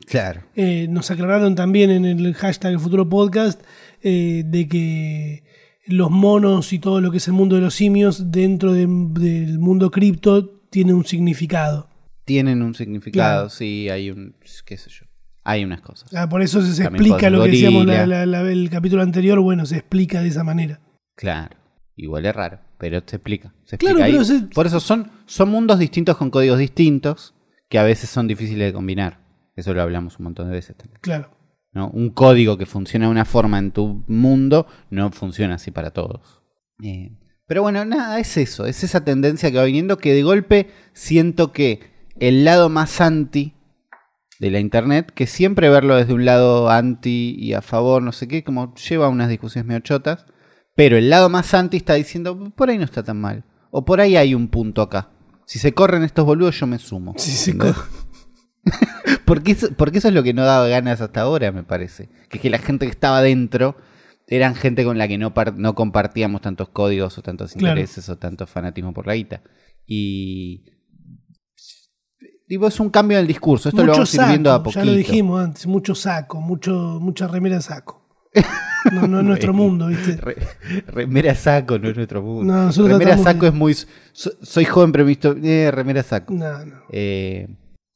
[0.06, 0.42] Claro.
[0.54, 3.62] Eh, nos aclararon también en el hashtag El Futuro Podcast
[4.02, 5.44] eh, de que
[5.86, 9.58] los monos y todo lo que es el mundo de los simios dentro de- del
[9.58, 11.88] mundo cripto tiene un significado.
[12.24, 13.48] Tienen un significado, Claro.
[13.50, 14.36] sí, hay un...
[14.64, 15.06] qué sé yo.
[15.44, 16.12] Hay unas cosas.
[16.14, 18.26] Ah, por eso se, explica lo que decíamos la- gorila.
[18.26, 20.80] la- la- el capítulo anterior, bueno, se explica de esa manera.
[21.16, 21.56] Claro.
[21.96, 23.52] Igual es raro, pero se explica.
[23.64, 24.12] Se Claro, explica ahí.
[24.12, 27.34] pero se- Por eso son, son mundos distintos con códigos distintos
[27.68, 29.18] que a veces son difíciles de combinar.
[29.54, 31.00] Eso lo hablamos un montón de veces también.
[31.00, 31.30] Claro.
[31.72, 31.88] ¿no?
[31.90, 36.42] Un código que funciona de una forma en tu mundo no funciona así para todos.
[36.82, 37.12] Eh,
[37.46, 38.66] pero bueno, nada, es eso.
[38.66, 41.80] Es esa tendencia que va viniendo que de golpe siento que
[42.18, 43.54] el lado más anti
[44.38, 48.26] de la internet, que siempre verlo desde un lado anti y a favor, no sé
[48.26, 50.26] qué, como lleva a unas discusiones medio chotas,
[50.74, 54.00] pero el lado más anti está diciendo, por ahí no está tan mal, o por
[54.00, 55.10] ahí hay un punto acá.
[55.46, 57.14] Si se corren estos boludos, yo me sumo.
[57.18, 57.76] Sí, sí, ¿Entendés?
[59.24, 62.08] porque, eso, porque eso es lo que no daba ganas hasta ahora, me parece.
[62.28, 63.76] Que es que la gente que estaba dentro
[64.28, 67.74] eran gente con la que no, par- no compartíamos tantos códigos o tantos Claro.
[67.78, 69.42] intereses o tanto fanatismo por la guita.
[69.86, 70.64] Y...
[72.48, 73.68] Digo, es un cambio en el discurso.
[73.70, 74.80] Esto lo vamos a ir viendo a poquito.
[74.84, 78.06] ya lo dijimos antes, mucho saco, mucho, mucha remera saco.
[78.92, 80.16] No, no es nuestro mundo, ¿viste?
[80.16, 80.36] Re-
[80.86, 82.52] remera saco no es nuestro mundo.
[82.52, 83.74] No, remera saco es muy...
[83.74, 85.34] so- soy joven pero visto...
[85.42, 86.34] Eh, remera saco.
[86.34, 86.76] No, no.
[86.90, 87.48] Eh,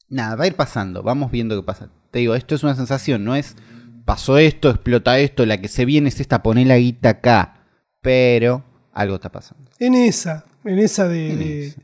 [0.09, 1.91] nada, va a ir pasando, vamos viendo qué pasa.
[2.11, 3.57] Te digo, esto es una sensación, no es
[4.05, 7.67] pasó esto, explota esto, la que se viene es esta, poner la guita acá,
[8.01, 9.71] pero algo está pasando.
[9.79, 11.81] En esa, en esa de, En de- esa.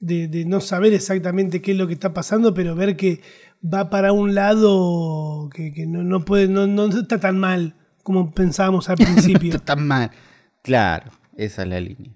[0.00, 3.20] de- de no saber exactamente qué es lo que está pasando, pero ver que
[3.62, 8.32] va para un lado que, que no, no puede, no, no está tan mal como
[8.32, 9.48] pensábamos al principio.
[9.50, 10.10] Esto está mal.
[10.62, 12.12] Claro, esa es la línea.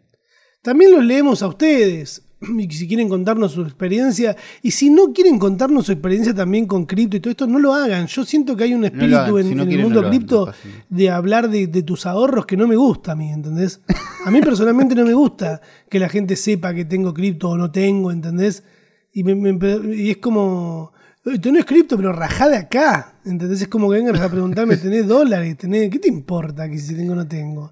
[0.63, 2.23] También los leemos a ustedes.
[2.59, 6.87] Y si quieren contarnos su experiencia, y si no quieren contarnos su experiencia también con
[6.87, 8.07] cripto y todo esto, no lo hagan.
[8.07, 9.39] Yo siento que hay un espíritu hagan.
[9.39, 10.53] en, Si no en el mundo no hagan, cripto no
[10.97, 13.81] de hablar de, de tus ahorros que no me gusta a mí, ¿entendés?
[14.27, 17.71] A mí personalmente no me gusta que la gente sepa que tengo cripto o no
[17.71, 18.63] tengo, ¿entendés?
[19.13, 20.93] Y, me- me- y es como,
[21.25, 23.63] "Eh, tenés cripto, pero rajá de acá, ¿entendés?
[23.63, 25.57] Es como que vengas a preguntarme, ¿tenés dólares?
[25.59, 25.91] ¿Tenés...
[25.91, 27.71] ¿Qué te importa que si tengo o no tengo?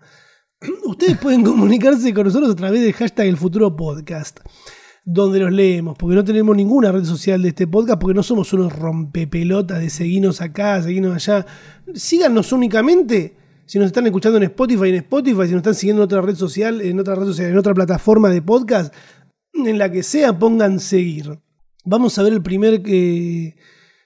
[0.84, 4.40] Ustedes pueden comunicarse con nosotros a través del hashtag El Futuro Podcast,
[5.04, 8.52] donde los leemos, porque no tenemos ninguna red social de este podcast, porque no somos
[8.52, 11.46] unos rompepelotas de seguirnos acá, seguirnos allá.
[11.94, 16.06] Síganos únicamente si nos están escuchando en Spotify, en Spotify, si nos están siguiendo en
[16.06, 18.92] otra red social, en otra red social, en otra plataforma de podcast,
[19.54, 21.38] en la que sea, pongan seguir.
[21.84, 23.56] Vamos a ver el primer eh,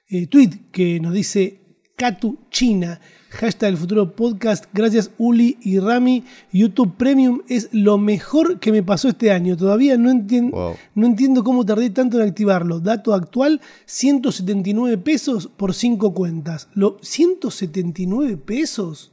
[0.08, 3.00] eh, tweet que nos dice Katu China.
[3.38, 4.66] Hashtag el futuro podcast.
[4.72, 6.24] Gracias Uli y Rami.
[6.52, 9.56] YouTube Premium es lo mejor que me pasó este año.
[9.56, 10.76] Todavía no, entien- Wow.
[10.94, 12.80] no entiendo cómo tardé tanto en activarlo.
[12.80, 16.68] Dato actual, 179 pesos por 5 cuentas.
[16.74, 19.12] Lo, ¿179 pesos?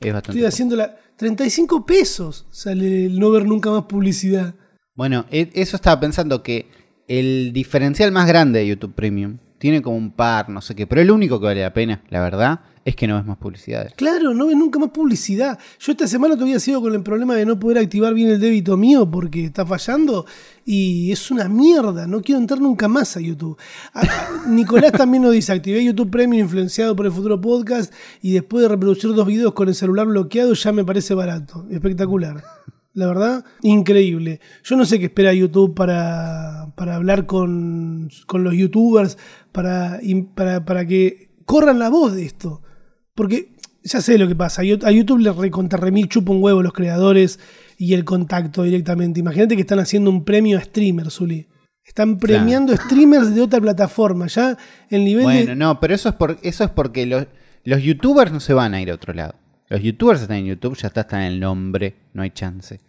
[0.00, 0.38] Es bastante.
[0.38, 0.96] Estoy haciendo la...
[1.16, 4.54] 35 pesos sale el no ver nunca más publicidad.
[4.96, 6.68] Bueno, e- eso estaba pensando que
[7.06, 11.00] el diferencial más grande de YouTube Premium tiene como un par, no sé qué, pero
[11.02, 13.94] el único que vale la pena, la verdad, es que no ves más publicidades.
[13.94, 15.58] Claro, no ves nunca más publicidad.
[15.78, 18.76] Yo esta semana todavía sigo con el problema de no poder activar bien el débito
[18.76, 20.26] mío porque está fallando
[20.64, 22.06] y es una mierda.
[22.06, 23.56] No quiero entrar nunca más a YouTube.
[24.48, 28.68] Nicolás también nos dice, activé YouTube Premium influenciado por el futuro podcast y después de
[28.68, 31.66] reproducir dos videos con el celular bloqueado ya me parece barato.
[31.70, 32.42] Espectacular.
[32.94, 34.40] La verdad, increíble.
[34.64, 39.16] Yo no sé qué espera YouTube para, para hablar con, con los youtubers,
[39.52, 40.00] para,
[40.34, 42.61] para, para que corran la voz de esto.
[43.14, 43.52] Porque
[43.84, 44.62] ya sé lo que pasa.
[44.62, 47.38] A Yo- a YouTube le recontra remil chupa un huevo los creadores
[47.78, 49.20] y el contacto directamente.
[49.20, 51.48] Imagínate que están haciendo un premio a streamers, Zuli.
[51.84, 54.28] Están premiando streamers de otra plataforma.
[54.28, 54.56] Ya
[54.88, 55.56] el nivel Bueno, de.
[55.56, 57.26] no, pero eso es, por, eso es porque los,
[57.64, 59.34] los youtubers no se van a ir a otro lado.
[59.68, 62.80] Los youtubers están en YouTube, ya está, están en el nombre, no hay chance.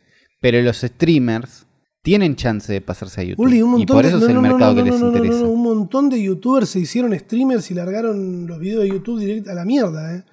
[0.41, 1.65] Pero los streamers
[2.03, 3.45] tienen chance de pasarse a YouTube.
[3.45, 5.43] Uli, un y por de- eso no, es el no, mercado no, que les interesa.
[5.45, 9.55] un montón de youtubers se hicieron streamers y largaron los videos de YouTube directo a
[9.55, 10.23] la mierda, ¿eh?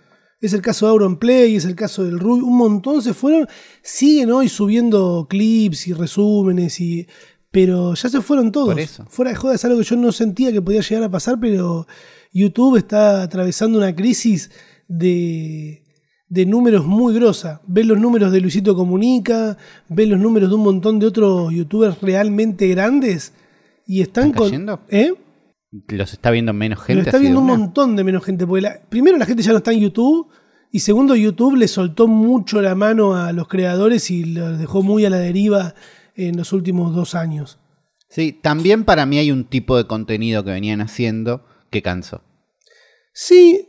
[0.40, 3.46] Es el caso de Auronplay, es el caso del Ruby, un montón se fueron,
[3.82, 7.06] siguen hoy subiendo clips y resúmenes y
[7.50, 8.68] pero ya se fueron todos.
[8.70, 9.04] Por eso.
[9.08, 11.86] Fuera de joda es algo que yo no sentía que podía llegar a pasar, pero
[12.32, 14.50] YouTube está atravesando una crisis
[14.88, 15.82] de,
[16.30, 17.60] de números muy grosa.
[17.66, 19.58] Ves los números de Luisito Comunica,
[19.90, 23.34] ves los números de un montón de otros youtubers realmente grandes
[23.86, 24.46] y están ¿Están con.
[24.48, 24.80] cayendo?
[24.88, 25.12] ¿Eh?
[25.88, 26.94] Los está viendo menos gente.
[27.02, 27.58] Lo está viendo un una.
[27.58, 28.46] montón de menos gente.
[28.46, 30.28] Porque la- primero, la gente ya no está en YouTube.
[30.72, 35.04] Y segundo, YouTube le soltó mucho la mano a los creadores y los dejó muy
[35.04, 35.74] a la deriva
[36.14, 37.58] en los últimos dos años.
[38.08, 42.22] Sí, también para mí hay un tipo de contenido que venían haciendo que cansó.
[43.12, 43.66] Sí,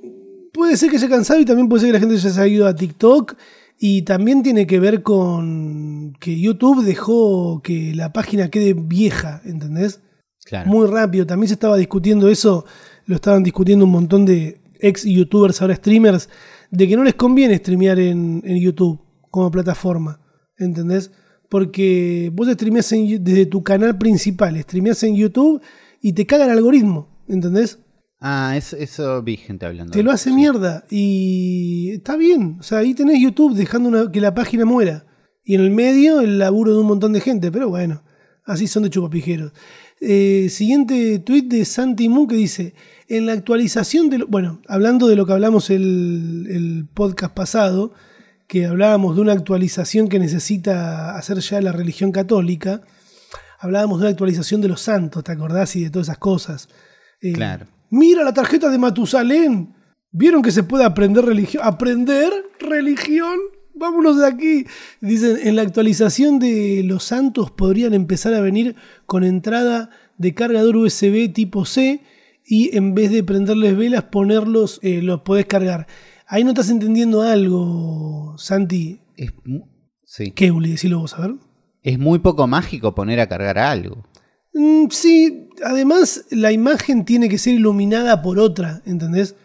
[0.52, 2.54] puede ser que haya cansado y también puede ser que la gente ya se haya
[2.54, 3.36] ido a TikTok.
[3.84, 10.02] Y también tiene que ver con que YouTube dejó que la página quede vieja, ¿entendés?
[10.46, 10.70] Claro.
[10.70, 11.26] Muy rápido.
[11.26, 12.64] También se estaba discutiendo eso,
[13.06, 16.30] lo estaban discutiendo un montón de ex youtubers, ahora streamers,
[16.70, 19.00] de que no les conviene streamear en, en YouTube
[19.32, 20.20] como plataforma,
[20.58, 21.12] ¿entendés?
[21.50, 25.62] Porque vos streameás en- desde tu canal principal, streameás en YouTube
[26.02, 27.80] y te caga el algoritmo, ¿entendés?
[28.22, 29.92] Ah, es- eso vi gente hablando.
[29.94, 30.36] Te lo hace sí.
[30.36, 32.58] mierda y está bien.
[32.60, 35.06] O sea, ahí tenés YouTube dejando una- que la página muera.
[35.44, 38.04] Y en el medio el laburo de un montón de gente, pero bueno,
[38.46, 39.52] así son de chupapijeros.
[40.00, 42.76] Eh, siguiente tweet de Santi Moon que dice,
[43.08, 44.20] en la actualización de...
[44.20, 47.94] lo- bueno, hablando de lo que hablamos el, el podcast pasado,
[48.48, 52.82] que hablábamos de una actualización que necesita hacer ya la religión católica,
[53.60, 55.76] hablábamos de una actualización de los santos, ¿te acordás?
[55.76, 56.70] Y de todas esas cosas.
[57.22, 57.66] Eh, Claro.
[57.92, 59.76] Mira la tarjeta de Matusalén.
[60.12, 61.62] ¿Vieron que se puede aprender religión?
[61.66, 63.38] ¿Aprender religión?
[63.76, 64.66] Vámonos de aquí.
[65.02, 68.76] Dicen, en la actualización de los santos podrían empezar a venir
[69.06, 72.02] con entrada de cargador USB tipo C
[72.46, 75.86] y en vez de prenderles velas, ponerlos, eh, los podés cargar.
[76.28, 79.02] Ahí no estás entendiendo algo, Santi.
[79.18, 79.34] Es,
[80.06, 80.32] sí.
[80.32, 80.72] ¿Qué, Uli?
[80.72, 81.36] Decilo vos, a ver.
[81.84, 84.06] es muy poco mágico poner a cargar algo.
[84.54, 89.36] Mm, sí, además la imagen tiene que ser iluminada por otra, ¿entendés?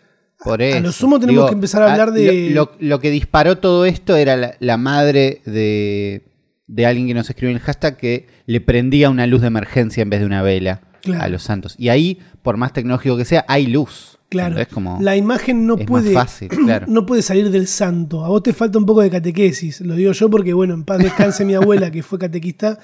[0.42, 0.81] Por A eso.
[0.81, 4.16] lo sumo tenemos que empezar a hablar de- Lo, lo- lo que disparó todo esto
[4.16, 6.25] era la, la madre de,
[6.66, 10.03] de alguien que nos escribió en el hashtag que le prendía una luz de emergencia
[10.03, 11.23] en vez de una vela Claro.
[11.23, 11.77] a los santos.
[11.79, 14.19] Y ahí, por más tecnológico que sea, hay luz.
[14.29, 14.99] Claro, Es como.
[15.01, 16.87] la imagen no puede, fácil, claro.
[16.88, 18.25] no puede salir del santo.
[18.25, 20.99] A vos te falta un poco de catequesis, lo digo yo porque, bueno, en paz
[20.99, 22.81] descanse mi abuela que fue catequista,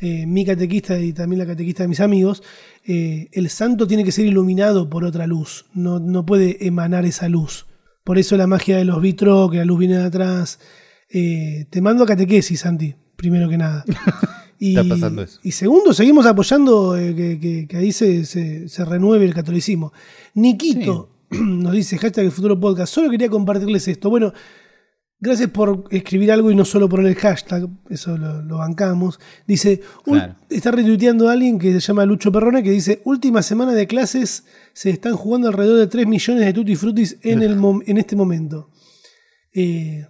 [0.00, 2.42] eh, mi catequista y también la catequista de mis amigos.
[2.86, 7.28] eh, el santo tiene que ser iluminado por otra luz, no, no puede emanar esa
[7.28, 7.66] luz.
[8.04, 10.60] Por eso la magia de los vitros, que la luz viene de atrás.
[11.10, 13.84] Eh, te mando a catequesis, Santi, primero que nada.
[14.58, 15.38] Y, Está pasando eso.
[15.42, 19.92] y segundo, seguimos apoyando que, que- que ahí se, se- se renueve el catolicismo.
[20.32, 24.08] Niquito nos dice, hashtag el futuro podcast, solo quería compartirles esto.
[24.08, 24.32] Bueno,
[25.18, 29.18] gracias por escribir algo y no solo por el hashtag, eso lo, lo bancamos.
[29.46, 30.36] Dice, "Ul- Claro.
[30.50, 34.44] está retuiteando a alguien que se llama Lucho Perrone que dice, última semana de clases
[34.72, 38.70] se están jugando alrededor de 3 millones de tutti frutis en, el en este momento.
[39.54, 40.06] Eh,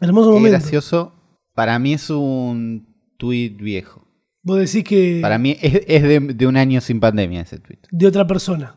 [0.00, 0.58] hermoso Qué momento.
[0.58, 1.14] gracioso.
[1.54, 4.06] Para mí es un tweet viejo.
[4.42, 7.80] Vos decís que Para mí es, es de, de un año sin pandemia ese tweet.
[7.90, 8.76] de otra persona.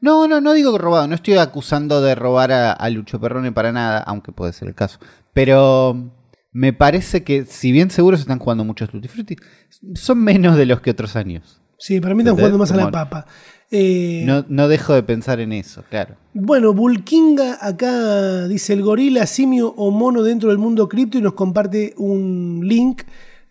[0.00, 1.06] No, no, no digo que robado.
[1.08, 4.74] No estoy acusando de robar a, a Lucho Perrone para nada, aunque puede ser el
[4.74, 4.98] caso.
[5.32, 6.10] Pero
[6.52, 9.36] me parece que, si bien seguro se están jugando muchos Tutti Frutti,
[9.94, 11.60] son menos de los que otros años.
[11.78, 13.26] Sí, para mí están jugando más a la papa.
[13.70, 16.16] Eh, No, no dejo de pensar en eso, claro.
[16.32, 21.34] Bueno, Bulkinga acá dice el gorila, simio o mono dentro del mundo cripto y nos
[21.34, 23.02] comparte un link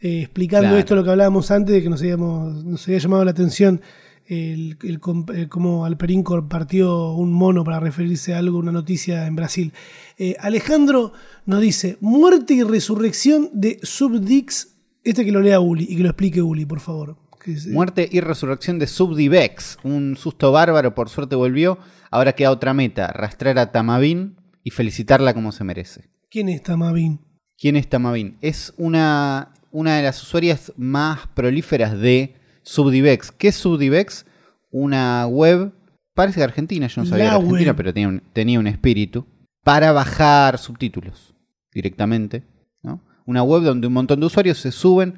[0.01, 0.77] eh, explicando Claro.
[0.77, 3.79] esto lo que hablábamos antes de que nos, habíamos, nos había llamado la atención
[4.27, 9.35] el, el comp- eh, Alperín compartió un mono para referirse a algo, una noticia en
[9.35, 9.73] Brasil.
[10.17, 11.13] Eh, Alejandro
[11.45, 16.09] nos dice, muerte y resurrección de Subdix, este que lo lea Uli y que lo
[16.09, 17.17] explique Uli, por favor.
[17.45, 19.77] Es, eh, Muerte y resurrección de Subdivex.
[19.83, 21.77] Un susto bárbaro, por suerte volvió.
[22.11, 26.09] Ahora queda otra meta, rastrear a Tamavin y felicitarla como se merece.
[26.29, 27.21] ¿Quién es Tamavin?
[27.57, 28.37] ¿Quién es Tamavin?
[28.41, 32.35] Es una, una de las usuarias más prolíferas de
[32.67, 33.31] Subdivex.
[33.31, 34.25] ¿Qué es Subdivex?
[34.69, 35.71] Una web,
[36.13, 37.75] parece que argentina, yo no sabía era argentina, web.
[37.77, 39.25] pero tenía un, tenía un espíritu,
[39.63, 41.33] para bajar subtítulos
[41.73, 42.43] directamente.
[42.83, 43.01] ¿no?
[43.25, 45.15] Una web donde un montón de usuarios se suben,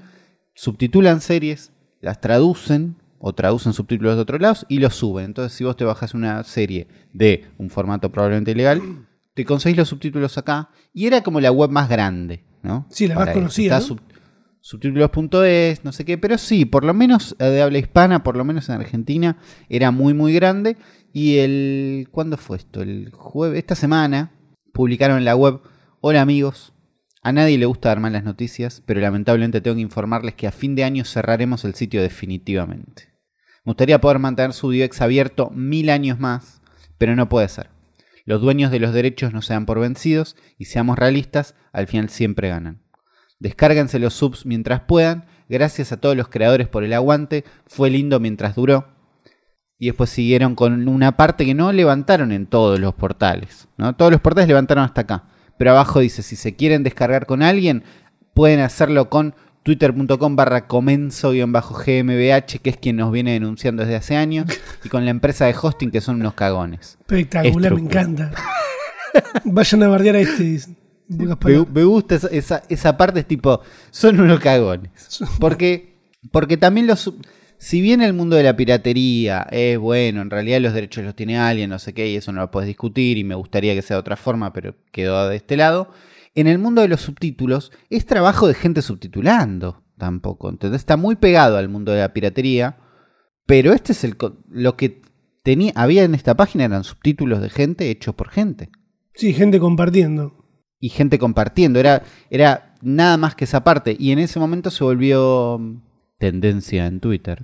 [0.54, 5.26] subtitulan series, las traducen o traducen subtítulos de otros lados y los suben.
[5.26, 8.82] Entonces, si vos te bajas una serie de un formato probablemente ilegal,
[9.34, 10.70] te conseguís los subtítulos acá.
[10.94, 12.86] Y era como la web más grande, ¿no?
[12.90, 13.82] Sí, la más Para conocida.
[14.62, 18.36] Sub- subtítulos.es, no sé qué, pero sí, por lo menos eh, de habla hispana, por
[18.36, 19.38] lo menos en Argentina,
[19.70, 20.78] era muy, muy grande.
[21.12, 22.08] Y el.
[22.12, 22.82] ¿Cuándo fue esto?
[22.82, 24.32] El jueves, esta semana,
[24.74, 25.62] publicaron en la web:
[26.02, 26.74] Hola amigos,
[27.24, 30.76] a nadie le gusta dar malas noticias, pero lamentablemente tengo que informarles que a fin
[30.76, 33.10] de año cerraremos el sitio definitivamente.
[33.66, 36.62] Me gustaría poder mantener su DX abierto mil años más,
[36.98, 37.72] pero no puede ser.
[38.26, 42.10] Los dueños de los derechos no se dan por vencidos y seamos realistas, al final
[42.10, 42.84] siempre ganan.
[43.40, 45.26] Descárguense los subs mientras puedan.
[45.48, 47.44] Gracias a todos los creadores por el aguante.
[47.66, 48.88] Fue lindo mientras duró.
[49.78, 53.68] Y después siguieron con una parte que no levantaron en todos los portales.
[53.78, 53.96] ¿no?
[53.96, 55.24] Todos los portales levantaron hasta acá.
[55.58, 57.84] Pero abajo dice, si se quieren descargar con alguien,
[58.34, 64.48] pueden hacerlo con twitter.com barra comenzo-gmbh, que es quien nos viene denunciando desde hace años,
[64.84, 66.98] y con la empresa de hosting, que son unos cagones.
[67.02, 68.32] Espectacular, me encanta.
[69.44, 70.44] Vayan a bardear a este.
[70.44, 70.78] dicen.
[71.10, 74.92] Me, gusta esa, esa, esa parte, es tipo, son unos cagones.
[75.40, 75.98] Porque,
[76.32, 77.14] porque también los...
[77.58, 81.38] Si bien el mundo de la piratería es bueno, en realidad los derechos los tiene
[81.38, 83.98] alguien, no sé qué, y eso no lo puedes discutir, y me gustaría que sea
[83.98, 85.92] de otra forma, pero quedó de este lado.
[86.36, 90.50] En el mundo de los subtítulos, es trabajo de gente subtitulando tampoco.
[90.50, 92.78] Entonces está muy pegado al mundo de la piratería.
[93.46, 94.16] Pero este es el
[94.50, 95.02] lo que
[95.44, 98.70] tenía, había en esta página eran subtítulos de gente hechos por gente
[99.20, 100.39] Sí, gente compartiendo.
[100.80, 101.80] Y gente compartiendo.
[101.80, 103.96] Era, era nada más que esa parte.
[104.00, 105.82] Y en ese momento se volvió mm,
[106.20, 107.44] tendencia en Twitter.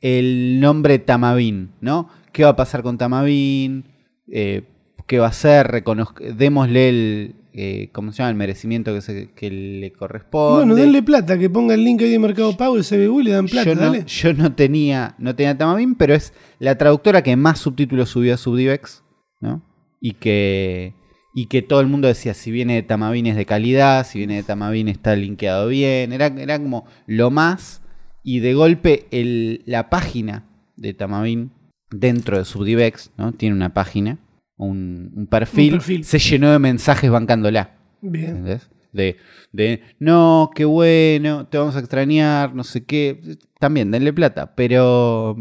[0.00, 2.08] El nombre Tamabin, ¿no?
[2.32, 3.84] ¿Qué va a pasar con Tamabin?
[4.30, 4.62] Eh,
[5.06, 5.66] ¿Qué va a hacer?
[5.68, 8.30] Reconoz- démosle el, eh, ¿cómo se llama?
[8.30, 10.58] El merecimiento que, se- que le corresponde.
[10.66, 13.30] Bueno, denle plata, que ponga el link ahí de Mercado Pago, el CBU y le
[13.30, 14.04] dan plata, yo, no, dale.
[14.06, 18.36] yo no tenía, no tenía Tamabin, pero es la traductora que más subtítulos subió a
[18.38, 19.02] Subdivex,
[19.40, 19.62] ¿no?
[20.00, 20.94] Y que,
[21.34, 24.36] y que todo el mundo decía, si viene de Tamabin es de calidad, si viene
[24.36, 26.12] de Tamabin está linkeado bien.
[26.12, 27.82] Era, era como lo más.
[28.22, 31.50] Y de golpe el, la página de Tamabin
[31.90, 33.32] dentro de Subdivex, ¿no?
[33.32, 34.18] Tiene una página,
[34.56, 36.04] un, un perfil, Un perfil.
[36.04, 37.78] se llenó de mensajes bancándola.
[38.00, 38.26] Bien.
[38.26, 38.70] ¿Entendés?
[38.92, 39.16] De,
[39.50, 43.20] de, no, qué bueno, te vamos a extrañar, no sé qué.
[43.58, 44.54] También, denle plata.
[44.54, 45.36] Pero,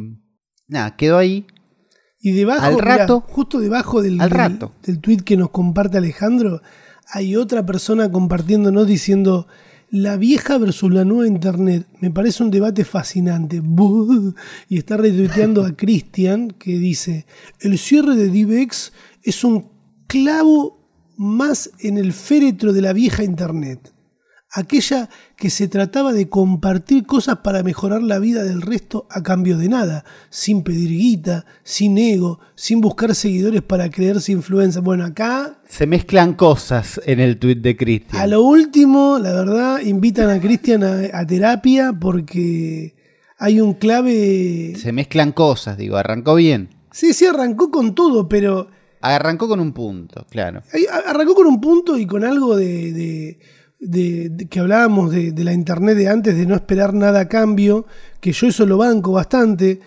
[0.68, 1.46] nada, quedó ahí.
[2.26, 4.72] Y debajo, Al mirá, rato- justo debajo del, al del- rato.
[4.84, 6.62] del tweet que nos comparte Alejandro,
[7.12, 9.46] hay otra persona compartiéndonos diciendo
[9.92, 11.86] la vieja versus la nueva internet.
[12.00, 13.60] Me parece un debate fascinante.
[13.60, 14.34] Buh.
[14.70, 17.26] Y está retuiteando a Cristian que dice:
[17.60, 19.68] el cierre de DivX es un
[20.08, 20.80] clavo
[21.18, 23.93] más en el féretro de la vieja internet.
[24.56, 29.58] Aquella que se trataba de compartir cosas para mejorar la vida del resto a cambio
[29.58, 34.84] de nada, sin pedir guita, sin ego, sin buscar seguidores para creerse influencer.
[34.84, 38.30] Bueno, acá, Se mezclan cosas en el tweet de a Cristian.
[38.30, 42.94] lo último, la verdad, invitan a Cristian a, a terapia porque
[43.40, 44.74] hay un clave...
[44.78, 46.70] Se mezclan cosas, digo, arrancó bien.
[46.92, 48.68] Sí, sí, arrancó con todo, pero
[49.02, 50.62] Arrancó con un punto, claro.
[50.92, 53.40] A- Arrancó con un punto y con algo de, de-
[53.86, 57.28] de- de que hablábamos de, de la internet de antes, de no esperar nada a
[57.28, 57.86] cambio,
[58.20, 59.80] que yo eso lo banco bastante,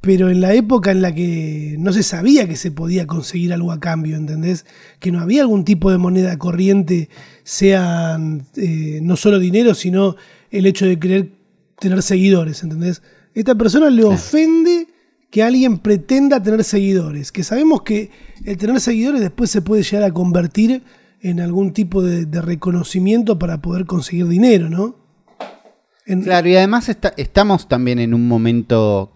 [0.00, 3.70] pero en la época en la que no se sabía que se podía conseguir algo
[3.70, 4.64] a cambio, ¿entendés?
[4.98, 7.10] Que no había algún tipo de moneda corriente,
[7.44, 10.16] sean eh, no solo dinero, sino
[10.50, 11.28] el hecho de querer
[11.78, 13.02] tener seguidores, ¿entendés?
[13.34, 14.86] Esta persona le ofende
[15.30, 18.10] que alguien pretenda tener seguidores, que sabemos que
[18.44, 20.82] el tener seguidores después se puede llegar a convertir
[21.22, 24.96] en algún tipo de, de reconocimiento para poder conseguir dinero, ¿no?
[26.06, 29.12] En- Claro, y además está- estamos también en un momento,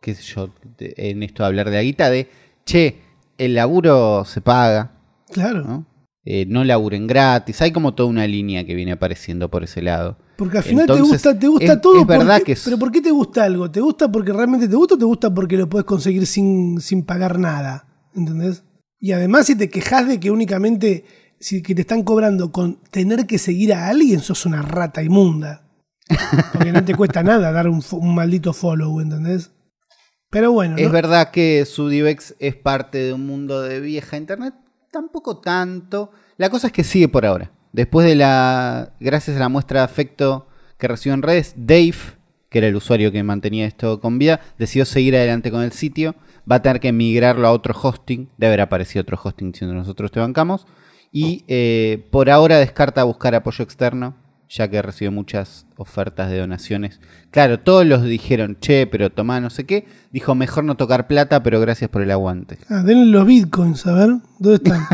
[0.00, 2.28] qué sé yo, en esto de hablar de la guita, de,
[2.64, 2.98] che,
[3.38, 4.92] el laburo se paga,
[5.30, 5.86] claro, ¿no?
[6.24, 10.18] Eh, no laburen gratis, hay como toda una línea que viene apareciendo por ese lado.
[10.36, 12.00] porque al final Entonces, te gusta, te gusta es- todo.
[12.00, 13.70] es verdad porque- que es- Pero ¿por qué te gusta algo?
[13.70, 17.04] ¿Te gusta porque realmente te gusta o te gusta porque lo puedes conseguir sin, sin
[17.04, 17.86] pagar nada?
[18.14, 18.64] ¿Entendés?
[18.98, 21.04] Y además si te quejas de que únicamente,
[21.42, 25.62] si que te están cobrando con tener que seguir a alguien, sos una rata inmunda.
[26.52, 27.82] Porque no te cuesta nada dar un,
[28.14, 29.50] maldito follow, ¿entendés?
[30.30, 30.92] Pero bueno, Es ¿no?
[30.92, 34.54] verdad que Sudivex es parte de un mundo de vieja internet,
[34.90, 36.12] tampoco tanto.
[36.36, 37.50] La cosa es que sigue por ahora.
[37.72, 40.46] Después de la, gracias a la muestra de afecto
[40.78, 41.96] que recibió en redes, Dave,
[42.50, 46.14] que era el usuario que mantenía esto con vida, decidió seguir adelante con el sitio.
[46.50, 48.28] Va a tener que migrarlo a otro hosting.
[48.36, 50.66] Debe haber aparecido otro hosting diciendo nosotros te bancamos.
[51.12, 54.16] Y eh, por ahora descarta buscar apoyo externo,
[54.48, 57.00] ya que recibió muchas ofertas de donaciones.
[57.30, 59.86] Claro, todos los dijeron, che, pero tomá no sé qué.
[60.10, 62.58] Dijo, mejor no tocar plata, pero gracias por el aguante.
[62.68, 64.86] Ah, denle los bitcoins, a ver, ¿dónde están?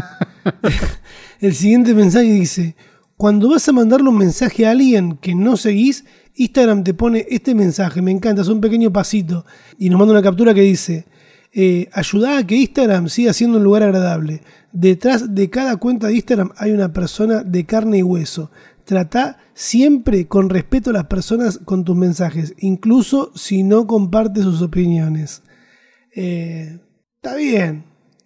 [1.41, 2.77] el siguiente mensaje dice,
[3.17, 6.05] cuando vas a mandarle un mensaje a alguien que no seguís,
[6.35, 9.45] Instagram te pone este mensaje, me encanta, es un pequeño pasito.
[9.77, 11.07] Y nos manda una captura que dice,
[11.61, 14.43] eh, ayuda a que Instagram siga siendo un lugar agradable.
[14.73, 18.53] Detrás de cada cuenta de Instagram hay una persona de carne y hueso.
[18.85, 24.63] Trata siempre con respeto a las personas con tus mensajes, incluso si no compartes sus
[24.63, 25.43] opiniones.
[26.15, 26.79] Eh,
[27.17, 27.85] está bien.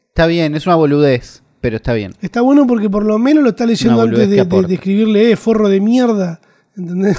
[0.09, 2.13] Está bien, es una boludez, pero está bien.
[2.21, 5.37] Está bueno porque por lo menos lo está leyendo antes de, de- de escribirle, eh,
[5.37, 6.41] forro de mierda.
[6.77, 7.17] ¿Entendés?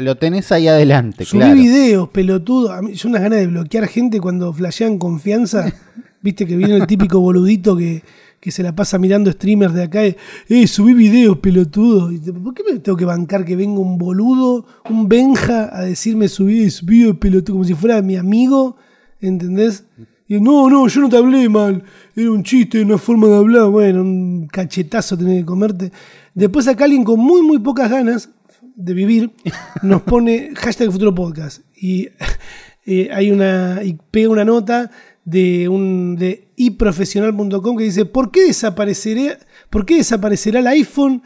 [0.00, 1.54] Lo tenés ahí adelante, Subí claro.
[1.54, 2.72] videos, pelotudo.
[2.72, 5.72] A mí, yo unas ganas de bloquear gente cuando flashean confianza.
[6.22, 8.02] Viste que viene el típico boludito que,
[8.40, 10.04] que se la pasa mirando streamers de acá.
[10.06, 10.16] y,
[10.48, 12.10] Eh, subí videos, pelotudo.
[12.10, 16.26] Y ¿Por qué me tengo que bancar que venga un boludo, un benja, a decirme
[16.28, 18.76] subí, subí pelotudo, como si fuera mi amigo?
[19.20, 19.84] ¿Entendés?
[20.28, 21.84] Y no, no, yo no te hablé mal.
[22.16, 23.68] Era un chiste, una forma de hablar.
[23.68, 25.92] Bueno, un cachetazo tenés que comerte.
[26.34, 28.28] Después acá alguien con muy, muy pocas ganas
[28.76, 29.32] de vivir
[29.82, 31.62] nos pone hashtag futuro podcast.
[31.74, 32.10] Y
[32.86, 33.80] eh, hay una.
[33.82, 34.90] y pega una nota
[35.24, 39.38] de un de iprofesional.com que dice ¿por qué desaparecerá,
[39.70, 41.22] ¿por qué desaparecerá el iPhone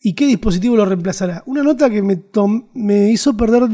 [0.00, 1.42] y qué dispositivo lo reemplazará?
[1.46, 2.22] Una nota que me,
[2.74, 3.68] me hizo perder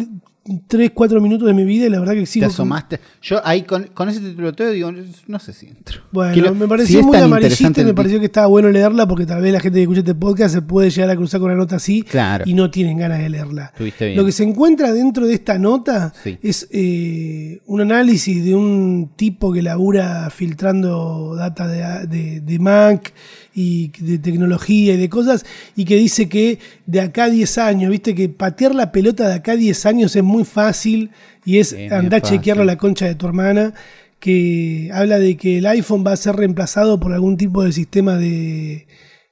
[0.68, 3.00] 3, 4 minutos de mi vida y la verdad que Te sigo con- asomaste.
[3.22, 4.92] Yo ahí con, con ese título todo digo,
[5.26, 6.00] no sé si entro.
[6.12, 9.52] Bueno, me pareció muy amarillista y me pareció que estaba bueno leerla porque tal vez
[9.52, 12.02] la gente que escucha este podcast se puede llegar a cruzar con una nota así
[12.02, 12.44] Claro.
[12.46, 13.72] y no tienen ganas de leerla.
[13.78, 14.16] Bien.
[14.16, 16.38] Lo que se encuentra dentro de esta nota Sí.
[16.42, 23.12] es eh, un análisis de un tipo que labura filtrando data de, de- de Mac
[23.58, 27.90] y de tecnología y de cosas y que dice que de acá a 10 años,
[27.90, 31.10] viste que patear la pelota de acá a 10 años es muy fácil
[31.46, 33.72] y es andar a chequearlo a la concha de tu hermana
[34.20, 38.16] que habla de que el iPhone va a ser reemplazado por algún tipo de sistema
[38.16, 38.86] de,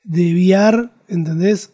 [0.04, 1.70] de VR, ¿entendés?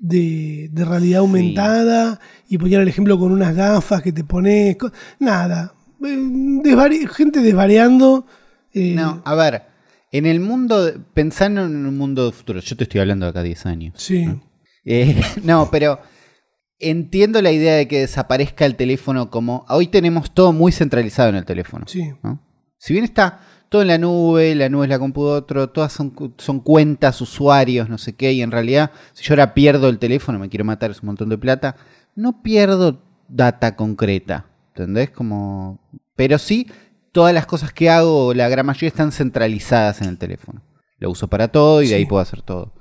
[0.00, 4.76] De, de realidad aumentada y poner el ejemplo con unas gafas que te pones.
[5.18, 5.74] Nada.
[6.04, 6.16] Eh,
[6.62, 8.24] desvari- gente desvariando.
[8.72, 9.62] eh, No, a ver,
[10.12, 13.44] en el mundo, pensando en un mundo futuro, yo te estoy hablando de acá a
[13.44, 13.94] 10 años.
[13.96, 14.26] Sí.
[14.84, 16.00] Eh, no, pero
[16.78, 19.66] entiendo la idea de que desaparezca el teléfono como...
[19.68, 21.86] Hoy tenemos todo muy centralizado en el teléfono.
[21.86, 22.12] Sí.
[22.22, 22.40] ¿no?
[22.78, 25.92] Si bien está todo en la nube, la nube es la compu de otro, todas
[25.92, 30.38] son cuentas, usuarios, no sé qué, y en realidad, si yo ahora pierdo el teléfono,
[30.38, 31.76] me quiero matar, es un montón de plata,
[32.14, 35.10] no pierdo data concreta, ¿entendés?
[35.10, 35.80] Como...
[36.16, 36.66] Pero sí,
[37.12, 40.62] todas las cosas que hago, la gran mayoría están centralizadas en el teléfono.
[40.98, 42.74] Lo uso para todo y de ahí puedo hacer todo.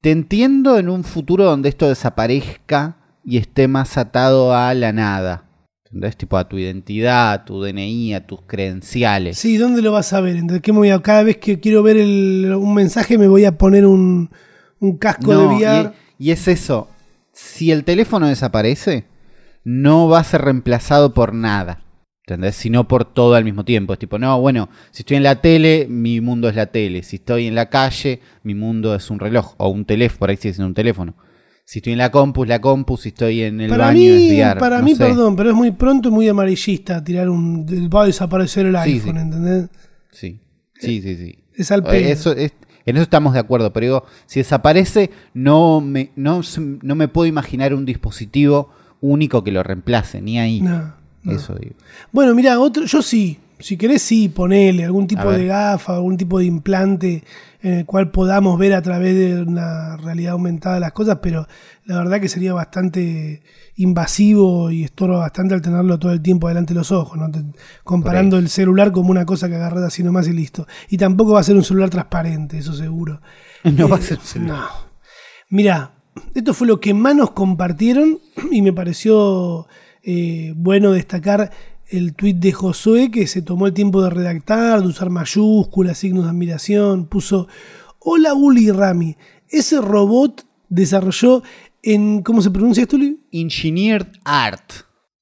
[0.00, 5.42] Te entiendo en un futuro donde esto desaparezca y esté más atado a la nada.
[5.86, 6.16] ¿Entendés?
[6.16, 9.38] Tipo a tu identidad, a tu DNI, a tus credenciales.
[9.38, 10.32] Sí, ¿dónde lo vas a ver?
[10.36, 10.62] ¿Entendés?
[10.62, 13.86] ¿Qué voy a- cada vez que quiero ver el- un mensaje me voy a poner
[13.86, 14.30] un,
[14.80, 15.92] un casco No, de VR.
[16.18, 16.88] y, y es eso.
[17.32, 19.06] Si el teléfono desaparece,
[19.64, 21.82] no va a ser reemplazado por nada.
[22.28, 22.56] ¿Entendés?
[22.56, 23.92] Sino por todo al mismo tiempo.
[23.92, 27.04] Es tipo, no, bueno, si estoy en la tele, mi mundo es la tele.
[27.04, 29.54] Si estoy en la calle, mi mundo es un reloj.
[29.58, 31.14] O un teléfono, por ahí sigue siendo un teléfono.
[31.64, 32.96] Si estoy en la compu, es la compu.
[32.96, 34.58] Si estoy en el para baño, mí, es VR.
[34.58, 35.04] para no mí sé.
[35.04, 37.64] perdón, pero es muy pronto y muy amarillista tirar un.
[37.94, 39.20] Va a desaparecer el Sí, iPhone, sí.
[39.20, 39.68] ¿entendés?
[40.10, 40.40] Sí,
[40.80, 41.38] sí, sí, sí.
[41.54, 42.10] Es al Eh.
[42.10, 42.54] Eso es-
[42.86, 46.40] en eso estamos de acuerdo, pero digo, si desaparece, no me, no,
[46.82, 48.70] no me puedo imaginar un dispositivo
[49.00, 50.60] único que lo reemplace, ni ahí.
[50.60, 50.94] No,
[51.26, 51.32] no.
[51.38, 51.74] Eso digo.
[52.12, 53.38] Bueno, mira, otro, yo sí.
[53.58, 57.24] Si querés, sí, ponele algún tipo de gafa, algún tipo de implante
[57.62, 61.46] en el cual podamos ver a través de una realidad aumentada las cosas, pero
[61.86, 63.40] la verdad que sería bastante
[63.76, 67.18] invasivo y estorba bastante al tenerlo todo el tiempo delante de los ojos,
[67.82, 70.66] comparando el celular como una cosa que agarras así nomás y listo.
[70.90, 73.20] Y tampoco va a ser un celular transparente, eso seguro.
[73.64, 74.56] No va a Eh, ser un celular.
[74.58, 74.66] No.
[75.48, 75.92] Mira,
[76.34, 78.18] esto fue lo que más nos compartieron
[78.50, 79.66] y me pareció
[80.06, 81.50] eh, bueno destacar
[81.88, 86.24] el tuit de Josué que se tomó el tiempo de redactar, de usar mayúsculas, signos
[86.24, 87.48] de admiración, puso,
[87.98, 89.16] hola Uli Rami,
[89.48, 91.42] ese robot desarrolló
[91.82, 93.20] en, ¿cómo se pronuncia esto, Uli?
[93.32, 94.72] Engineered Art,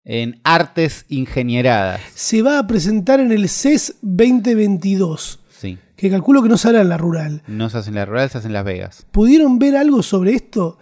[0.05, 2.01] en artes ingenieradas.
[2.15, 5.79] Se va a presentar en el CES 2022, Sí.
[5.97, 7.43] que calculo que no será en la rural.
[7.47, 9.07] No se hacen en la rural, se hacen en Las Vegas.
[9.11, 10.79] ¿Pudieron ver algo sobre esto?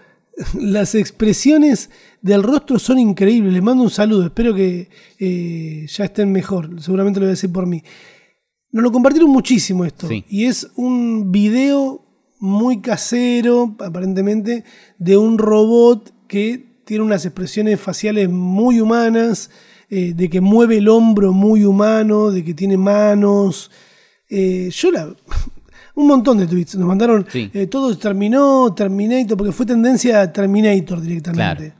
[0.55, 3.53] Las expresiones del rostro son increíbles.
[3.53, 4.24] Les mando un saludo.
[4.24, 6.80] Espero que eh, ya estén mejor.
[6.80, 7.83] Seguramente lo voy a decir por mí.
[8.70, 10.09] Nos lo compartieron muchísimo esto.
[10.09, 10.24] Sí.
[10.28, 12.07] Y es un video
[12.39, 14.64] muy casero, aparentemente,
[14.99, 19.51] de un robot que tiene unas expresiones faciales muy humanas,
[19.91, 23.70] eh, de que mueve el hombro muy humano, de que tiene manos.
[24.28, 25.14] Eh, yo la.
[25.95, 27.26] Un montón de tweets nos mandaron.
[27.30, 27.51] Sí.
[27.53, 31.57] eh, todo terminó, Terminator, porque fue tendencia a Terminator directamente.
[31.66, 31.74] Claro.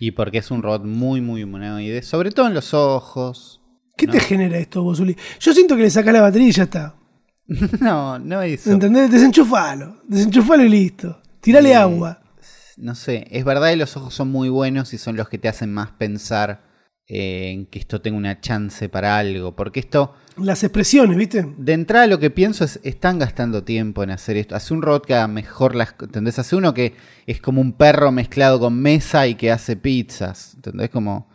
[0.00, 2.02] Y porque es un robot muy, muy humanoide.
[2.02, 3.60] Sobre todo en los ojos.
[3.96, 4.12] ¿Qué ¿no?
[4.12, 5.16] te genera esto, vos, Uli?
[5.38, 6.96] Yo siento que le sacás la batería y ya está.
[7.80, 8.72] no, no eso.
[8.72, 9.10] ¿Entendés?
[9.10, 10.02] Desenchufalo.
[10.08, 11.20] Desenchufalo y listo.
[11.40, 12.20] Tirale Eh, agua.
[12.78, 15.48] No sé, es verdad que los ojos son muy buenos y son los que te
[15.48, 16.64] hacen más pensar
[17.06, 19.54] en que esto tenga una chance para algo.
[19.54, 21.46] Porque esto, Las expresiones, ¿viste?
[21.56, 24.54] de entrada lo que pienso es, están gastando tiempo en hacer esto.
[24.54, 25.94] Hace un robot que haga mejor las...
[26.00, 26.38] ¿Entendés?
[26.38, 26.94] Hace uno que
[27.26, 30.54] es como un perro mezclado con mesa y que hace pizzas.
[30.54, 30.90] ¿Entendés?
[30.90, 31.28] Como...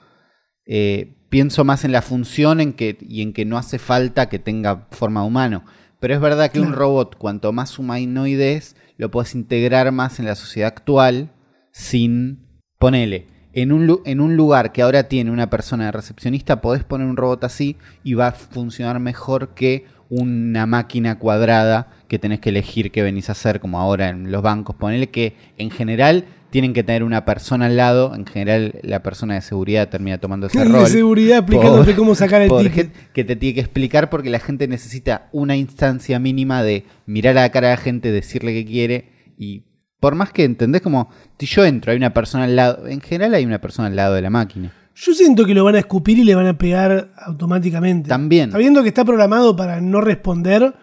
[0.65, 4.39] eh, pienso más en la función en que, y en que no hace falta que
[4.39, 5.65] tenga forma humano.
[5.99, 10.25] Pero es verdad que un robot, cuanto más humanoide es, lo puedes integrar más en
[10.25, 11.33] la sociedad actual
[11.71, 12.47] sin...
[12.79, 13.27] Ponele,
[13.57, 17.17] en un, en un lugar que ahora tiene una persona de recepcionista, podés poner un
[17.17, 22.91] robot así y va a funcionar mejor que una máquina cuadrada que tenés que elegir
[22.91, 24.75] qué venís a hacer, como ahora en los bancos.
[24.75, 29.33] Ponele que en general tienen que tener una persona al lado, en general la persona
[29.33, 30.83] de seguridad termina tomando ese rol.
[30.83, 32.91] de seguridad explicándote cómo sacar el ticket.
[33.11, 37.41] que te tiene que explicar porque la gente necesita una instancia mínima de mirar a
[37.41, 39.63] la cara a la gente, decirle qué quiere y
[39.99, 43.33] por más que entendés como si yo entro, hay una persona al lado, en general
[43.33, 44.73] hay una persona al lado de la máquina.
[44.95, 48.09] Yo siento que lo van a escupir y le van a pegar automáticamente.
[48.09, 48.51] También.
[48.51, 50.73] Sabiendo que está programado para no responder,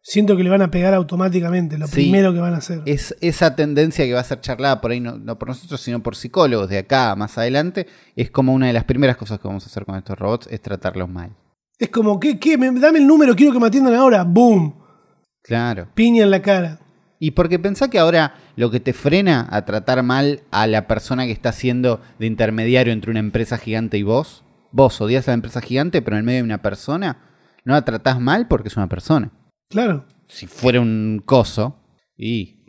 [0.00, 1.76] siento que le van a pegar automáticamente.
[1.76, 1.92] Lo Sí.
[1.92, 2.80] primero que van a hacer.
[2.86, 6.02] Es esa tendencia que va a ser charlada por ahí, no, no por nosotros, sino
[6.02, 7.86] por psicólogos de acá más adelante,
[8.16, 10.62] es como una de las primeras cosas que vamos a hacer con estos robots, es
[10.62, 11.36] tratarlos mal.
[11.78, 12.38] Es como, ¿qué?
[12.38, 12.56] qué?
[12.56, 14.22] Me- dame el número, quiero que me atiendan ahora.
[14.24, 14.74] ¡Boom!
[15.42, 15.88] Claro.
[15.94, 16.78] Piña en la cara.
[17.22, 21.26] Y porque pensá que ahora lo que te frena a tratar mal a la persona
[21.26, 24.42] que está siendo de intermediario entre una empresa gigante y vos,
[24.72, 27.18] vos odias a la empresa gigante, pero en el medio de una persona,
[27.64, 29.30] no la tratás mal porque es una persona.
[29.68, 30.06] Claro.
[30.28, 31.76] Si fuera un coso,
[32.16, 32.64] y.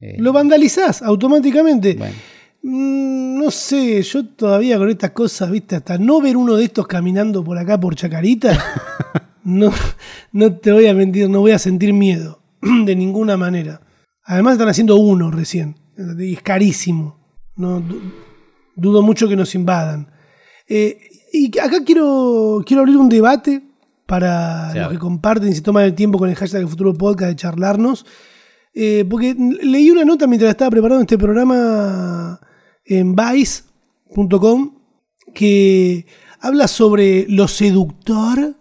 [0.00, 1.94] eh, Lo vandalizás automáticamente.
[1.94, 2.14] bueno.
[2.62, 6.86] Mm, no sé, yo todavía con estas cosas, viste, hasta no ver uno de estos
[6.86, 8.56] caminando por acá por Chacarita,
[9.44, 9.72] no,
[10.32, 12.40] no te voy a mentir, no voy a sentir miedo
[12.84, 13.80] de ninguna manera.
[14.26, 15.76] Además están haciendo uno recién,
[16.18, 17.16] y es carísimo.
[17.56, 18.00] No, du-
[18.74, 20.10] dudo mucho que nos invadan.
[20.68, 20.98] Eh,
[21.32, 23.62] y acá quiero, quiero abrir un debate
[24.06, 27.30] para los que comparten y se toman el tiempo con el hashtag del futuro podcast
[27.30, 28.04] de charlarnos.
[28.74, 32.38] Eh, porque leí una nota mientras estaba preparando este programa
[32.84, 34.74] en Vice.com
[35.34, 36.06] que
[36.40, 38.54] habla sobre lo seductor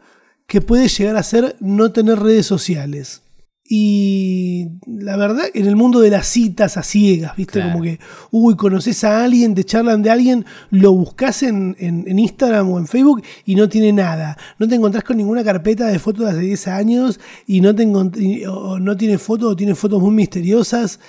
[0.48, 3.24] que puede llegar a ser no tener redes sociales.
[3.68, 7.54] Y la verdad, en el mundo de las citas a ciegas, ¿viste?
[7.54, 7.72] Claro.
[7.72, 8.00] Como que,
[8.30, 12.78] uy, conoces a alguien, te charlan de alguien, lo buscas en, en- en Instagram o
[12.78, 14.38] en Facebook y no tiene nada.
[14.60, 17.86] No te encontrás con ninguna carpeta de fotos de hace 10 años y no, te
[18.48, 21.00] o no tiene fotos o tiene fotos muy misteriosas.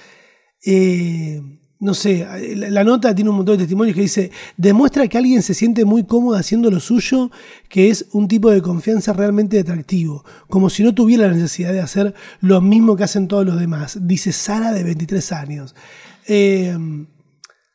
[0.64, 1.42] Eh,
[1.78, 5.52] no sé, la, nota tiene un montón de testimonios que dice, demuestra que alguien se
[5.52, 7.30] siente muy cómodo haciendo lo suyo,
[7.68, 11.80] que es un tipo de confianza realmente atractivo, como si no tuviera la necesidad de
[11.80, 15.74] hacer lo mismo que hacen todos los demás, dice Sara de 23 años.
[16.26, 16.76] Eh,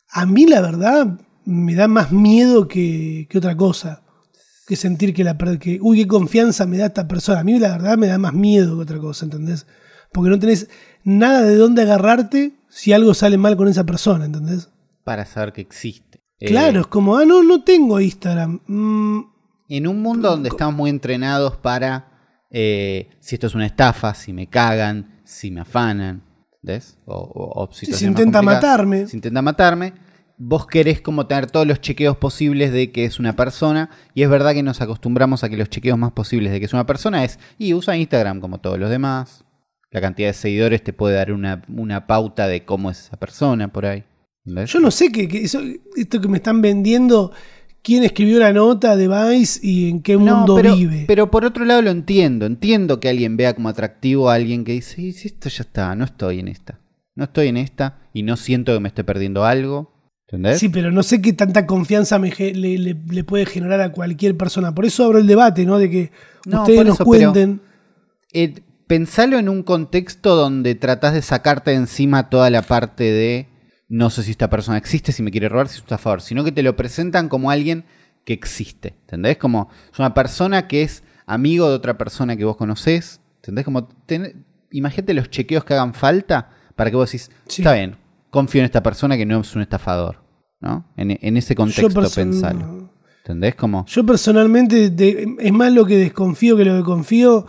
[0.09, 4.03] a mí la verdad me da más miedo que, que otra cosa,
[4.67, 7.41] que sentir que la que, uy, qué confianza me da esta persona.
[7.41, 9.67] A mí la verdad me da más miedo que otra cosa, ¿entendés?
[10.11, 10.69] Porque no tenés
[11.03, 14.69] nada de dónde agarrarte si algo sale mal con esa persona, ¿entendés?
[15.03, 16.21] Para saber que existe.
[16.39, 18.61] Eh, Claro, es como, ah, no, no tengo Instagram.
[18.65, 19.19] Mm,
[19.69, 22.07] En un mundo donde estamos muy entrenados para
[22.49, 26.23] eh, si esto es una estafa, si me cagan, si me afanan,
[26.61, 26.97] ¿ves?
[27.05, 29.07] O, o- o si intenta matarme.
[29.07, 29.93] Si intenta matarme,
[30.37, 33.89] vos querés como tener todos los chequeos posibles de que es una persona.
[34.13, 36.73] Y es verdad que nos acostumbramos a que los chequeos más posibles de que es
[36.73, 39.45] una persona es, y usa Instagram como todos los demás.
[39.91, 43.67] La cantidad de seguidores te puede dar una, una pauta de cómo es esa persona
[43.71, 44.03] por ahí.
[44.45, 44.71] ¿Ves?
[44.71, 45.61] Yo no sé qué, qué- eso,
[45.95, 47.31] esto que me están vendiendo,
[47.83, 51.03] quién escribió la nota de Vice y en qué No, mundo pero, vive.
[51.07, 52.45] pero por otro lado lo entiendo.
[52.45, 55.93] Entiendo que alguien vea como atractivo a alguien que dice, "Y si esto ya está,
[55.95, 56.79] no estoy en esta.
[57.15, 59.91] No estoy en esta y no siento que me esté perdiendo algo.
[60.27, 60.59] ¿Entendés?
[60.59, 64.37] Sí, pero no sé qué tanta confianza me le, le- le puede generar a cualquier
[64.37, 64.73] persona.
[64.73, 65.77] Por eso abro el debate, ¿no?
[65.77, 66.11] De que
[66.47, 67.59] No, ustedes nos eso, pero- cuenten.
[68.31, 68.53] Eh,
[68.91, 73.47] pensalo en un contexto donde tratás de sacarte de encima toda la parte de
[73.87, 76.43] no sé si esta persona existe, si me quiere robar, si es un estafador, sino
[76.43, 77.85] que te lo presentan como alguien
[78.25, 79.37] que existe, ¿entendés?
[79.37, 83.63] Como es una persona que es amigo de otra persona que vos conocés, ¿entendés?
[83.63, 87.61] Como ten- imagínate los chequeos que hagan falta para que vos decís, Sí.
[87.61, 87.95] está bien,
[88.29, 90.21] confío en esta persona que no es un estafador,
[90.59, 90.91] ¿no?
[90.97, 93.55] En, en ese contexto pensalo, ¿entendés?
[93.55, 97.45] Como, Yo personalmente, de- es más lo que desconfío que lo que confío,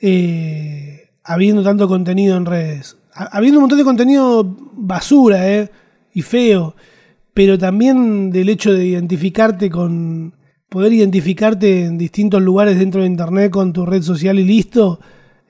[0.00, 2.96] eh, habiendo tanto contenido en redes.
[3.14, 5.70] Ha- Habiendo un montón de contenido basura, eh,
[6.14, 6.74] y feo,
[7.34, 10.34] pero también del hecho de identificarte con,
[10.68, 15.00] poder identificarte en distintos lugares dentro de Internet con tu red social y listo,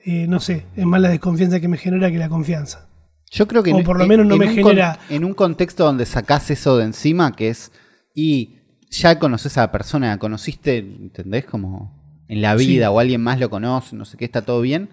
[0.05, 2.87] eh, no sé, es más la desconfianza que me genera que la confianza.
[3.31, 5.33] Yo creo que O en- por lo en- menos no en me genera- En un
[5.33, 7.71] contexto donde sacás eso de encima, que es.
[8.15, 8.55] Y
[8.89, 11.45] ya conoces a la persona, la conociste, ¿entendés?
[11.45, 11.98] Como
[12.29, 12.93] en la vida, Sí.
[12.93, 14.89] o alguien más lo conoce, no sé qué, está todo bien.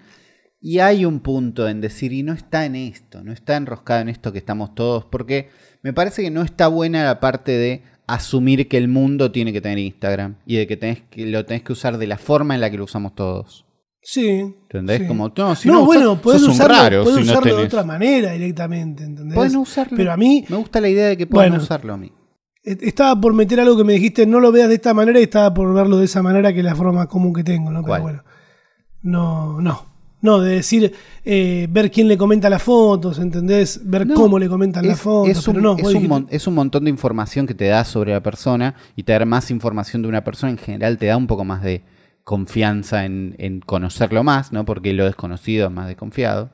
[0.61, 4.09] Y hay un punto en decir, y no está en esto, no está enroscado en
[4.09, 5.51] esto que estamos todos, porque
[5.83, 9.61] me parece que no está buena la parte de asumir que el mundo tiene que
[9.61, 12.61] tener Instagram y de que, tenés que lo tenés que usar de la forma en
[12.63, 13.65] la que lo usamos todos.
[14.01, 14.29] Sí.
[14.29, 15.01] ¿Entendés?
[15.03, 15.07] sí.
[15.09, 17.33] Como, no, si no, no usás- bueno, podés sos un usarlo, raro podés si no
[17.33, 19.35] usarlo de otra manera directamente, ¿entendés?
[19.35, 19.97] Podés no usarlo.
[19.97, 21.65] Pero a mí, Me gusta la idea de que puedan Bueno.
[21.65, 22.13] usarlo a mí.
[22.67, 25.55] Estaba por meter algo que me dijiste, no lo veas de esta manera, y estaba
[25.55, 27.81] por verlo de esa manera, que es la forma común que tengo, ¿no?
[27.83, 28.03] Pero ¿Cuál?
[28.03, 28.25] bueno.
[29.03, 29.95] No, no.
[30.23, 30.93] No, de decir,
[31.25, 33.81] eh, ver quién le comenta las fotos, ¿entendés?
[33.85, 35.31] Ver No, cómo le comentan las fotos.
[35.39, 37.85] es un, pero no, es un mon- es un montón de información que te da
[37.85, 41.17] sobre la persona y te dar más información de una persona en general te da
[41.17, 41.85] un poco más de
[42.25, 44.65] confianza en, en conocerlo más, ¿no?
[44.65, 46.51] Porque lo desconocido es más desconfiado,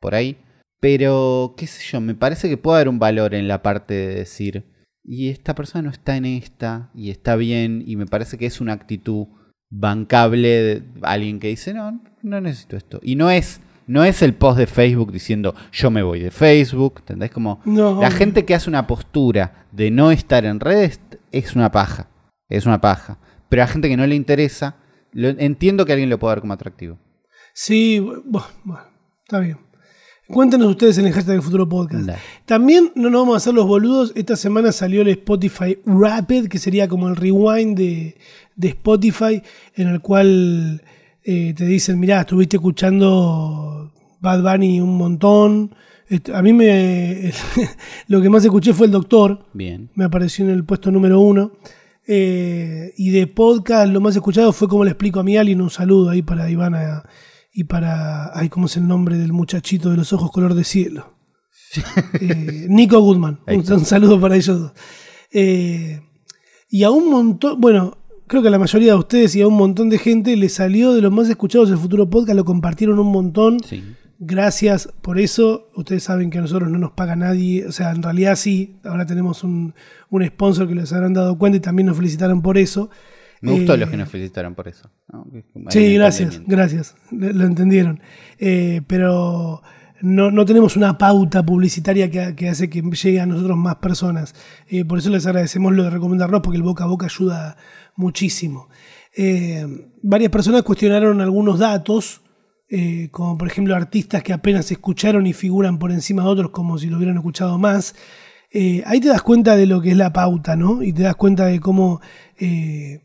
[0.00, 0.38] por ahí.
[0.80, 4.14] Pero, qué sé yo, me parece que puede haber un valor en la parte de
[4.16, 4.64] decir,
[5.08, 8.60] y esta persona no está en esta, y está bien, y me parece que es
[8.60, 9.26] una actitud
[9.70, 13.00] bancable de alguien que dice, no, no necesito esto.
[13.02, 16.96] Y no es, no es el post de Facebook diciendo, yo me voy de Facebook,
[17.00, 17.30] ¿entendés?
[17.30, 21.00] Como No, la gente que hace una postura de no estar en redes
[21.32, 22.08] es una paja,
[22.48, 23.18] es una paja.
[23.48, 24.76] Pero a gente que no le interesa,
[25.12, 26.98] lo- entiendo que alguien lo pueda ver como atractivo.
[27.54, 28.84] Sí, bu- bu- bueno,
[29.24, 29.58] está bien.
[30.30, 32.04] Cuéntenos ustedes en el hashtag del futuro podcast.
[32.04, 32.18] Dale.
[32.44, 34.12] También no nos vamos a hacer los boludos.
[34.14, 38.16] Esta semana salió el Spotify Rapid, que sería como el rewind de,
[38.54, 39.42] de Spotify,
[39.74, 40.82] en el cual
[41.24, 45.74] eh, te dicen, mirá, estuviste escuchando Bad Bunny un montón.
[46.34, 47.32] A mí me
[48.08, 49.88] lo que más escuché fue el Doctor, Bien.
[49.94, 51.52] me apareció en el puesto número uno.
[52.06, 55.62] Eh, y de podcast lo más escuchado fue como le explico a mi alien.
[55.62, 57.02] Un saludo ahí para Ivana
[57.58, 58.30] y para.
[58.38, 61.14] Ay, ¿cómo es el nombre del muchachito de los ojos color de cielo?
[62.20, 63.40] Eh, Nico Goodman.
[63.48, 64.72] Un, saludo para ellos dos.
[65.32, 66.00] Eh,
[66.70, 67.60] y a un montón.
[67.60, 67.98] Bueno,
[68.28, 70.94] creo que a la mayoría de ustedes y a un montón de gente le salió
[70.94, 72.36] de los más escuchados el futuro podcast.
[72.36, 73.58] Lo compartieron un montón.
[73.58, 73.82] Sí.
[74.20, 75.68] Gracias por eso.
[75.74, 77.66] Ustedes saben que a nosotros no nos paga nadie.
[77.66, 78.76] O sea, en realidad sí.
[78.84, 79.74] Ahora tenemos un,
[80.10, 82.88] un sponsor que les habrán dado cuenta y también nos felicitaron por eso.
[83.40, 84.90] Me gustó Eh, los que nos felicitaron por eso.
[85.70, 86.94] Sí, gracias, gracias.
[87.10, 88.00] Lo, lo entendieron.
[88.38, 89.62] Eh, pero
[90.00, 94.34] no, no tenemos una pauta publicitaria que, que hace que llegue a nosotros más personas.
[94.68, 97.56] Eh, por eso les agradecemos lo de recomendarnos, porque el boca a boca ayuda
[97.96, 98.68] muchísimo.
[99.16, 99.66] Eh,
[100.02, 102.20] varias personas cuestionaron algunos datos,
[102.68, 106.78] eh, como por ejemplo artistas que apenas escucharon y figuran por encima de otros como
[106.78, 107.94] si lo hubieran escuchado más.
[108.50, 110.82] Eh, ahí te das cuenta de lo que es la pauta, ¿no?
[110.82, 112.00] Y te das cuenta de cómo
[112.38, 113.00] eh,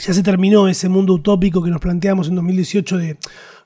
[0.00, 3.18] ya se terminó ese mundo utópico que nos planteamos en 2018 de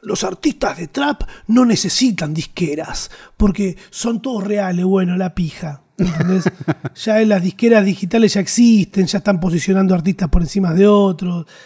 [0.03, 5.83] los artistas de trap no necesitan disqueras porque son todos reales, bueno, la pija.
[5.97, 6.45] ¿entendés?
[6.95, 11.47] ya en las disqueras digitales ya existen, ya están posicionando artistas por encima de otros.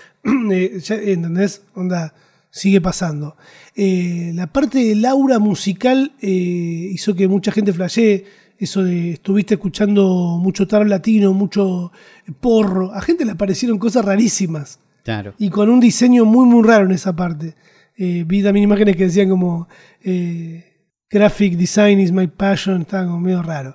[0.50, 1.62] Eh, ¿Entendés?
[1.74, 2.12] Onda,
[2.50, 3.36] sigue pasando.
[3.74, 8.24] Eh, la parte del aura musical eh, hizo que mucha gente flashee
[8.58, 11.92] eso de estuviste escuchando mucho tarot latino, mucho
[12.40, 12.92] porro.
[12.92, 15.34] A gente le aparecieron cosas rarísimas Claro.
[15.38, 17.54] y con un diseño muy, muy raro en esa parte.
[17.96, 19.68] Eh, vi también imágenes que decían como
[20.02, 20.64] eh,
[21.10, 23.74] Graphic Design is my passion, estaba como medio raro.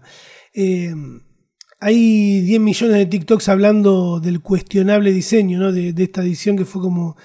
[0.54, 0.94] Eh,
[1.80, 5.72] hay 10 millones de TikToks hablando del cuestionable diseño ¿no?
[5.72, 7.18] de, de esta edición que fue como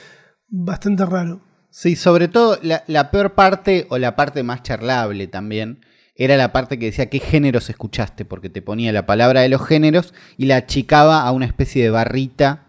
[0.49, 1.41] bastante raro.
[1.71, 5.81] Sí, sobre todo la, la peor parte o la parte más charlable también
[6.19, 9.65] era la parte que decía qué géneros escuchaste, porque te ponía la palabra de los
[9.65, 12.67] géneros y la achicaba a una especie de barrita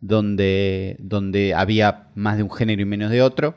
[0.00, 3.54] donde, donde había más de un género y menos de otro.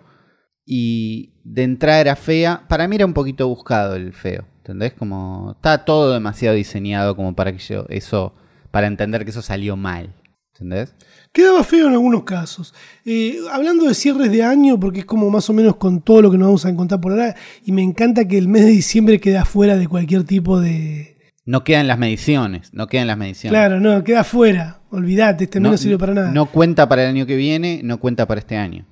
[0.66, 2.66] Y de entrada era fea.
[2.68, 4.46] Para mí era un poquito buscado el feo.
[4.58, 4.94] ¿Entendés?
[4.94, 5.54] Como.
[5.56, 7.86] Está todo demasiado diseñado como para que yo.
[7.90, 8.36] Eso.
[8.72, 10.14] Para entender que eso salió mal.
[10.54, 10.96] ¿Entendés?
[11.32, 12.74] Quedaba feo en algunos casos.
[13.06, 16.32] Eh, hablando de cierres de año, porque es como más o menos con todo lo
[16.32, 19.20] que nos vamos a encontrar por ahora, y me encanta que el mes de diciembre
[19.20, 21.18] queda fuera de cualquier tipo de...
[21.46, 23.52] No quedan las mediciones, no quedan las mediciones.
[23.52, 24.82] Claro, no, queda fuera.
[24.92, 26.32] Olvídate, este mes no, sirve para nada.
[26.32, 28.86] No cuenta para el año que viene, no cuenta para este año.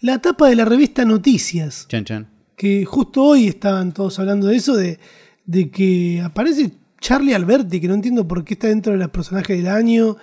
[0.00, 2.28] La tapa de la revista Noticias, Chan, chan.
[2.56, 4.98] que justo hoy estaban todos hablando de eso, de,
[5.44, 9.56] de que aparece Charlie Alberti, que no entiendo por qué está dentro de los personajes
[9.56, 10.16] del año.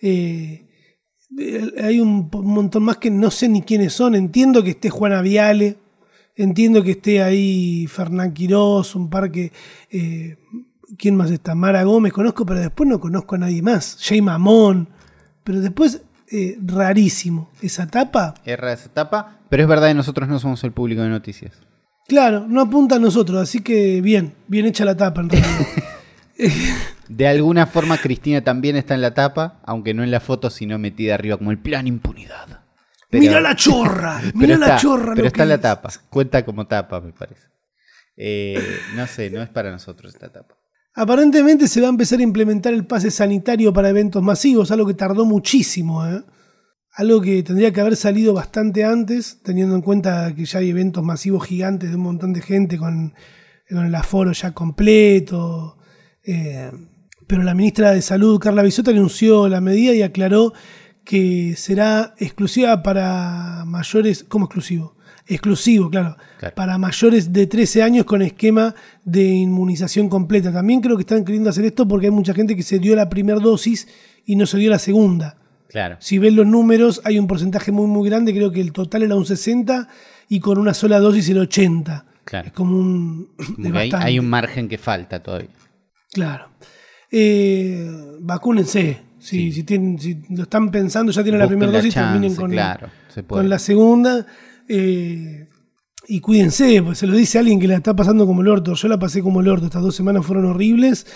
[0.00, 0.66] Eh,
[1.82, 4.14] hay un, montón más que no sé ni quiénes son.
[4.14, 5.78] Entiendo que esté Juana Viale,
[6.36, 9.52] entiendo que esté ahí Fernán Quirós, un par que.
[9.90, 10.36] eh,
[10.98, 11.54] ¿Quién más está?
[11.54, 13.96] Mara Gómez, conozco, pero después no conozco a nadie más.
[14.00, 14.88] Jay Mamón.
[15.44, 17.50] Pero después, eh, rarísimo.
[17.62, 21.08] Esa tapa, Erra esa etapa, pero es verdad que nosotros no somos el público de
[21.08, 21.52] noticias.
[22.08, 25.66] claro, no apunta a nosotros, así que bien, bien hecha la tapa en realidad.
[27.12, 30.78] De alguna forma Cristina también está en la tapa, aunque no en la foto, sino
[30.78, 32.62] metida arriba como el plan impunidad.
[33.10, 35.14] Pero- Mira la chorra, mira la chorra.
[35.16, 37.48] Pero está en la tapa, cuenta como tapa, me parece.
[38.16, 38.62] Eh,
[38.94, 40.54] no sé, no es para nosotros esta tapa.
[40.94, 44.94] Aparentemente se va a empezar a implementar el pase sanitario para eventos masivos, algo que
[44.94, 46.22] tardó muchísimo, ¿eh?
[46.92, 51.02] Algo que tendría que haber salido bastante antes, teniendo en cuenta que ya hay eventos
[51.02, 53.14] masivos gigantes de un montón de gente con,
[53.68, 55.76] con el aforo ya completo.
[56.24, 56.70] eh,
[57.30, 60.52] pero la ministra de Salud, Carla Bisotta, anunció la medida y aclaró
[61.04, 64.24] que será exclusiva para mayores.
[64.24, 64.96] ¿Cómo exclusivo?
[65.28, 66.16] Exclusivo, claro.
[66.40, 66.56] Claro.
[66.56, 68.74] Para mayores de 13 años con esquema
[69.04, 70.52] de inmunización completa.
[70.52, 73.08] También creo que están queriendo hacer esto porque hay mucha gente que se dio la
[73.08, 73.86] primera dosis
[74.26, 75.36] y no se dio la segunda.
[75.68, 75.98] Claro.
[76.00, 78.34] Si ven los números, hay un porcentaje muy, muy grande.
[78.34, 79.86] Creo que el total era un 60
[80.28, 82.06] y con una sola dosis el 80.
[82.24, 82.48] Claro.
[82.48, 83.28] Es como un.
[83.54, 85.50] Como hay un margen que falta todavía.
[86.12, 86.50] Claro.
[87.10, 87.90] Eh,
[88.20, 89.00] vacúnense.
[89.18, 89.52] Si, Sí.
[89.52, 92.50] si, tienen, si lo están pensando, ya tienen la primera la dosis, terminen chance, con,
[92.52, 92.88] claro,
[93.26, 93.42] puede.
[93.42, 94.26] con la segunda.
[94.68, 95.46] eh,
[96.08, 98.74] y cuídense, pues se lo dice alguien que la está pasando como el orto.
[98.74, 99.66] Yo la pasé como el orto.
[99.66, 101.06] Estas dos semanas fueron horribles.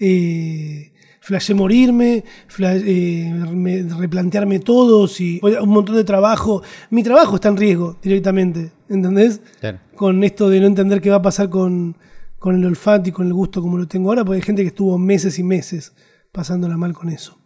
[0.00, 6.62] Eh, flashé morirme, fla- eh, me- replantearme todo, si, un montón de trabajo.
[6.90, 9.40] Mi trabajo está en riesgo directamente, ¿entendés?
[9.60, 9.78] Claro.
[9.94, 11.96] con esto de no entender qué va a pasar con,
[12.44, 14.68] con el olfato y con el gusto como lo tengo ahora, porque hay gente que
[14.68, 15.94] estuvo meses y meses
[16.30, 17.38] pasándola mal con eso.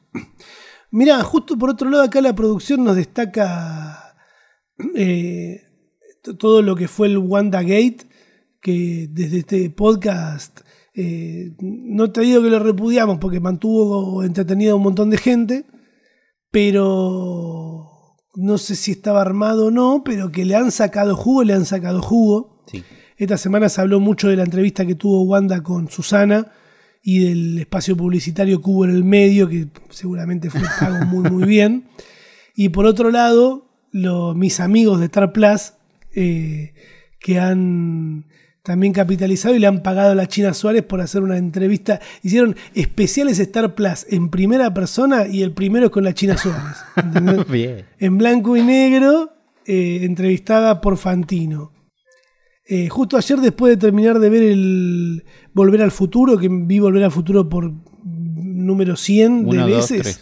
[0.90, 4.16] Mira, justo por otro lado acá la producción nos destaca
[4.96, 5.62] eh,
[6.36, 8.08] todo lo que fue el WandaGate,
[8.60, 10.62] que desde este podcast
[10.94, 15.64] eh, no te digo que lo repudiamos porque mantuvo entretenido a un montón de gente,
[16.50, 21.52] pero no sé si estaba armado o no, pero que le han sacado jugo, le
[21.52, 22.64] han sacado jugo.
[22.66, 22.82] Sí.
[23.18, 26.46] Esta semana se habló mucho de la entrevista que tuvo Wanda con Susana
[27.02, 31.44] y del espacio publicitario que hubo en el medio, que seguramente fue pago muy, muy
[31.44, 31.84] bien.
[32.54, 35.72] Y por otro lado, lo- mis amigos de Star Plus,
[36.14, 36.72] eh,
[37.20, 38.26] que han
[38.62, 42.00] también capitalizado y le han pagado a la China Suárez por hacer una entrevista.
[42.22, 47.46] Hicieron especiales Star Plus en primera persona y el primero es con la China Suárez.
[47.50, 47.84] Bien.
[47.98, 49.32] en blanco y negro,
[49.66, 51.72] eh, entrevistada por Fantino.
[52.70, 57.02] Eh, justo ayer, después de terminar de ver el Volver al Futuro, que vi Volver
[57.04, 57.72] al Futuro por
[58.04, 60.20] número 100 de Uno, veces,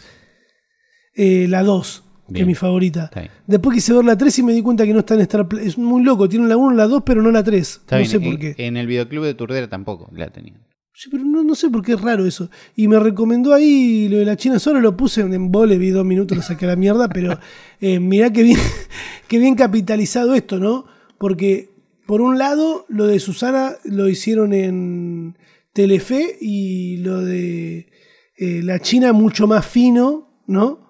[1.14, 3.11] eh, la 2, que es mi favorita.
[3.47, 5.61] Después quise ver la 3 y me di cuenta que no está en Star Plus.
[5.62, 7.68] Es muy loco, tiene la 1, la 2, pero no la 3.
[7.68, 8.55] Está no bien, sé en- por qué.
[8.59, 10.55] En el videoclub de Turdera tampoco la tenía.
[10.94, 12.49] Sí, pero no, no sé por qué es raro eso.
[12.74, 16.07] Y me recomendó ahí lo de la China solo lo puse en embole, vi dos
[16.07, 17.38] minutos, lo saqué a la mierda, pero
[17.80, 18.59] eh, mirá qué bien,
[19.28, 20.86] qué bien capitalizado esto, ¿no?
[21.18, 21.76] Porque
[22.07, 25.36] por un lado, lo de Susana lo hicieron en
[25.72, 27.90] Telefe y lo de
[28.36, 30.84] eh, la China mucho más fino, ¿no?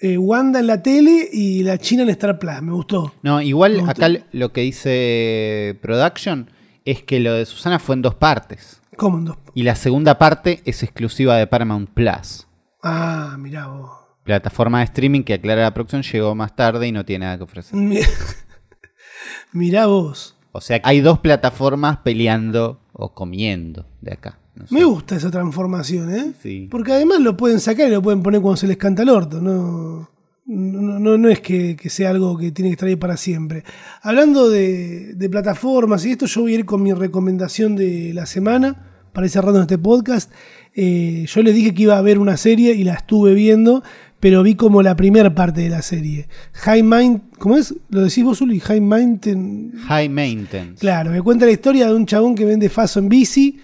[0.00, 3.14] Eh, Wanda en la tele y la China en Star Plus, me gustó.
[3.22, 6.50] No, igual acá lo que dice Production
[6.84, 8.80] es que lo de Susana fue en dos partes.
[8.96, 9.36] ¿Cómo en dos?
[9.54, 12.46] Y la segunda parte es exclusiva de Paramount Plus.
[12.82, 13.90] Ah, mirá vos.
[14.24, 17.44] Plataforma de streaming que aclara la producción llegó más tarde y no tiene nada que
[17.44, 17.74] ofrecer.
[17.78, 18.00] Mi-
[19.52, 20.33] mirá vos.
[20.56, 24.38] O sea, hay dos plataformas peleando o comiendo de acá.
[24.54, 24.74] No sé.
[24.74, 26.32] Me gusta esa transformación, ¿eh?
[26.40, 26.68] Sí.
[26.70, 29.40] Porque además lo pueden sacar y lo pueden poner cuando se les canta el orto.
[29.40, 30.08] No,
[30.46, 33.64] no, no, no es que, que sea algo que tiene que estar ahí para siempre.
[34.00, 38.24] Hablando de, de plataformas y esto, yo voy a ir con mi recomendación de la
[38.24, 40.30] semana para ir cerrando este podcast.
[40.72, 43.82] Eh, yo les dije que iba a ver una serie y la estuve viendo,
[44.24, 46.28] pero vi como la primera parte de la serie.
[46.54, 47.74] High Mind, ¿cómo es?
[47.90, 48.58] ¿Lo decís vos, Uli?
[48.58, 49.74] High Mind.
[49.86, 50.76] High Maintenance.
[50.80, 53.60] Claro, me cuenta la historia de un chabón que vende faso en bici,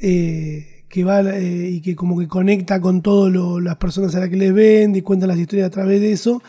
[0.00, 3.32] eh, que va eh, y que como que conecta con todas
[3.62, 6.42] las personas a las que les vende y cuenta las historias a través de eso.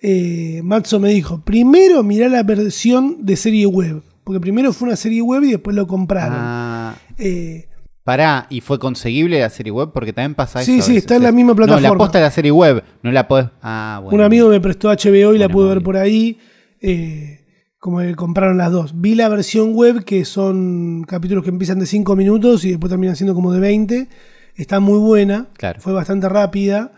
[0.00, 4.96] Eh, Matzo me dijo, primero mirá la versión de serie web, porque primero fue una
[4.96, 6.38] serie web y después lo compraron.
[6.38, 7.66] Ah, Eh,
[8.08, 9.90] pará, ¿y fue conseguible la serie web?
[9.92, 10.86] Porque también pasa Sí, eso.
[10.86, 11.02] sí, veces.
[11.04, 11.98] está en la misma No, la plataforma.
[12.04, 13.48] posta de la serie web, no la podés.
[13.60, 14.16] Ah, bueno.
[14.16, 16.38] un amigo me prestó HBO y la pude ver por ahí.
[16.80, 17.40] eh,
[17.78, 18.92] como que compraron las dos.
[19.00, 23.14] Vi la versión web, que son capítulos que empiezan de 5 minutos y después terminan
[23.14, 24.08] siendo como de 20.
[24.56, 25.48] Está muy buena.
[25.58, 25.78] Claro.
[25.82, 26.92] Fue bastante rápida.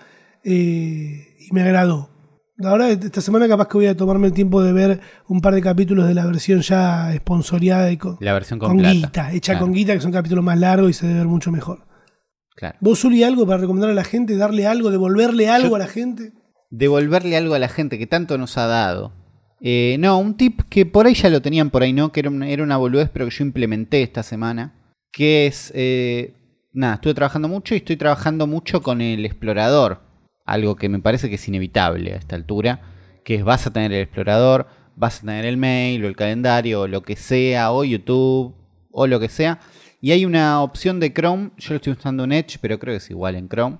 [0.44, 2.09] eh, y me agradó.
[2.64, 5.62] Ahora, esta semana capaz que voy a tomarme el tiempo de ver un par de
[5.62, 8.92] capítulos de la versión ya esponsoreada y con, La versión con, con plata.
[8.94, 11.50] guita, hecha Claro, con guita, que son capítulos más largos y se debe ver mucho
[11.50, 11.86] mejor.
[12.56, 12.76] claro.
[12.80, 14.36] ¿Vos, Zuli, algo para recomendar a la gente?
[14.36, 14.90] ¿Darle algo?
[14.90, 16.32] ¿Devolverle algo Yo- a la gente?
[16.70, 19.12] Devolverle algo a la gente que tanto nos ha dado.
[19.62, 22.12] Eh, no, un tip que por ahí ya lo tenían por ahí, ¿no?
[22.12, 24.74] Que era una, era una boludez, pero que yo implementé esta semana.
[25.12, 25.72] Que es.
[25.74, 26.34] eh,
[26.72, 30.00] nada, estuve trabajando mucho y estoy trabajando mucho con el explorador.
[30.50, 32.80] Algo que me parece que es inevitable a esta altura.
[33.24, 36.82] Que es vas a tener el explorador, vas a tener el mail o el calendario
[36.82, 38.54] o lo que sea, o YouTube
[38.90, 39.60] o lo que sea.
[40.00, 42.98] Y hay una opción de Chrome, yo lo estoy usando en Edge, pero creo que
[42.98, 43.78] es igual en Chrome,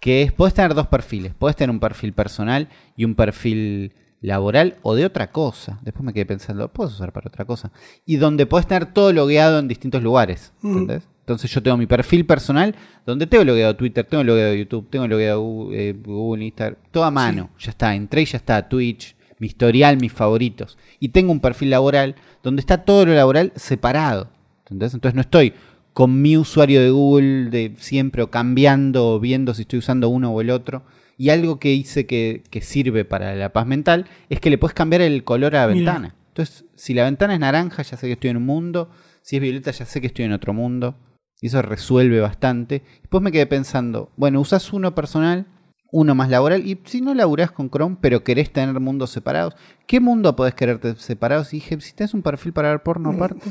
[0.00, 4.76] que es, podés tener dos perfiles, podés tener un perfil personal y un perfil laboral
[4.82, 5.80] o de otra cosa.
[5.82, 7.72] Después me quedé pensando, puedes usar para otra cosa.
[8.04, 10.52] Y donde podés tener todo logueado en distintos lugares.
[10.62, 10.90] Mm.
[11.32, 12.74] Entonces yo tengo mi perfil personal
[13.06, 17.50] donde tengo logueado Twitter, tengo logueado YouTube, tengo logueado eh, Google, Instagram, todo a mano.
[17.58, 20.78] Ya está, entré y ya está Twitch, mi historial, mis favoritos.
[21.00, 24.28] Y tengo un perfil laboral donde está todo lo laboral separado.
[24.64, 24.94] ¿entendés?
[24.94, 25.54] Entonces no estoy
[25.92, 30.30] con mi usuario de Google de siempre o cambiando o viendo si estoy usando uno
[30.32, 30.82] o el otro.
[31.18, 34.74] Y algo que hice que, que sirve para la paz mental es que le puedes
[34.74, 35.92] cambiar el color a la Mira.
[35.92, 36.14] ventana.
[36.28, 38.90] Entonces, si la ventana es naranja, ya sé que estoy en un mundo.
[39.20, 40.96] Si es violeta, ya sé que estoy en otro mundo.
[41.42, 42.82] Y eso resuelve bastante.
[43.02, 45.44] Después me quedé pensando, bueno, usas uno personal,
[45.90, 46.64] uno más laboral.
[46.66, 49.54] Y si no laburás con Chrome, pero querés tener mundos separados,
[49.86, 51.52] ¿qué mundo podés quererte separados?
[51.52, 53.50] Y dije, si tenés un perfil para ver porno aparte.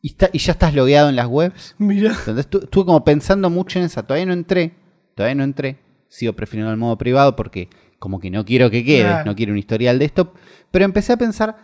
[0.00, 1.74] Y, está, y ya estás logueado en las webs.
[1.78, 2.10] Mira.
[2.16, 4.04] Entonces tu- estuve como pensando mucho en esa.
[4.04, 4.74] Todavía no entré.
[5.16, 5.78] Todavía no entré.
[6.08, 7.68] Sigo prefiriendo el modo privado porque
[7.98, 9.02] como que no quiero que quede.
[9.02, 9.24] Claro.
[9.26, 10.32] No quiero un historial de esto.
[10.70, 11.56] Pero empecé a pensar,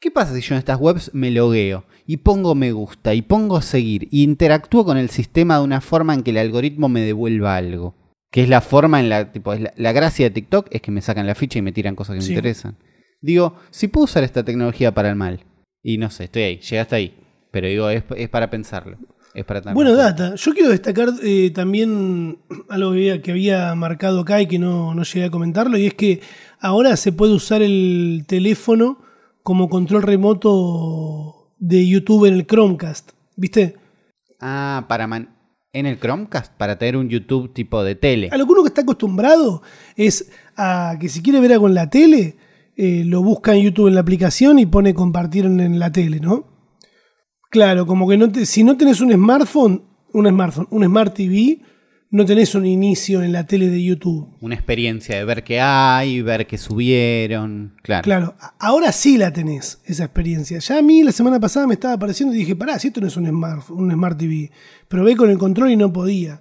[0.00, 1.84] ¿qué pasa si yo en estas webs me logueo?
[2.06, 3.14] Y pongo me gusta.
[3.14, 4.08] Y pongo seguir.
[4.10, 7.94] Y interactúo con el sistema de una forma en que el algoritmo me devuelva algo.
[8.30, 9.32] Que es la forma en la...
[9.32, 11.72] Tipo, es la, la gracia de TikTok es que me sacan la ficha y me
[11.72, 12.28] tiran cosas que Sí.
[12.30, 12.76] me interesan.
[13.20, 15.40] Digo, si puedo usar esta tecnología para el mal.
[15.82, 16.56] Y no sé, estoy ahí.
[16.58, 17.14] Llegaste ahí.
[17.50, 18.98] Pero digo, es, es para pensarlo.
[19.34, 20.34] Es para Bueno, data.
[20.34, 22.38] Yo quiero destacar eh, también
[22.68, 25.86] algo que había, que había marcado acá y que no, no llegué a comentarlo, y
[25.86, 26.20] es que
[26.58, 28.98] ahora se puede usar el teléfono
[29.46, 33.12] como control remoto de YouTube en el Chromecast.
[33.36, 33.76] ¿Viste?
[34.40, 35.36] Ah, para man-
[35.72, 38.28] en el Chromecast, para tener un YouTube tipo de tele.
[38.32, 39.62] A lo que uno que está acostumbrado
[39.94, 42.36] es a que si quiere ver algo en la tele,
[42.76, 46.48] eh, lo busca en YouTube en la aplicación y pone compartir en, la tele, ¿no?
[47.48, 49.82] Claro, como que no te- si no tenés un smartphone,
[50.12, 51.60] un smartphone, un Smart TV,
[52.16, 54.26] no tenés un inicio en la tele de YouTube.
[54.40, 57.74] Una experiencia de ver qué hay, ver qué subieron.
[57.82, 58.04] Claro.
[58.04, 60.58] Claro, ahora sí la tenés, esa experiencia.
[60.58, 63.06] Ya a mí la semana pasada me estaba apareciendo y dije, pará, si esto no
[63.06, 64.50] es un Smart, un Smart TV.
[64.88, 66.40] Probé con el control y no podía.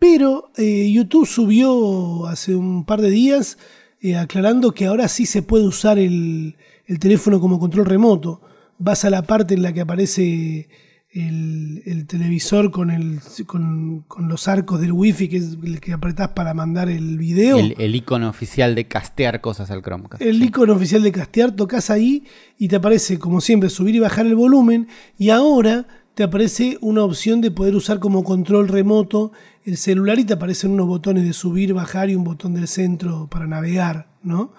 [0.00, 3.58] Pero eh, YouTube subió hace un par de días
[4.00, 8.40] eh, aclarando que ahora sí se puede usar el, el teléfono como control remoto.
[8.78, 10.68] Vas a la parte en la que aparece
[11.16, 15.94] el, el televisor con, el, con, con los arcos del wifi, que es el que
[15.94, 17.58] apretás para mandar el video.
[17.58, 20.20] El, el icono oficial de castear cosas al Chromecast.
[20.22, 22.24] El icono oficial de castear, tocas ahí
[22.58, 24.88] y te aparece, como siempre, subir y bajar el volumen.
[25.16, 29.32] Y ahora te aparece una opción de poder usar como control remoto
[29.64, 33.26] el celular y te aparecen unos botones de subir, bajar y un botón del centro
[33.30, 34.52] para navegar, ¿no?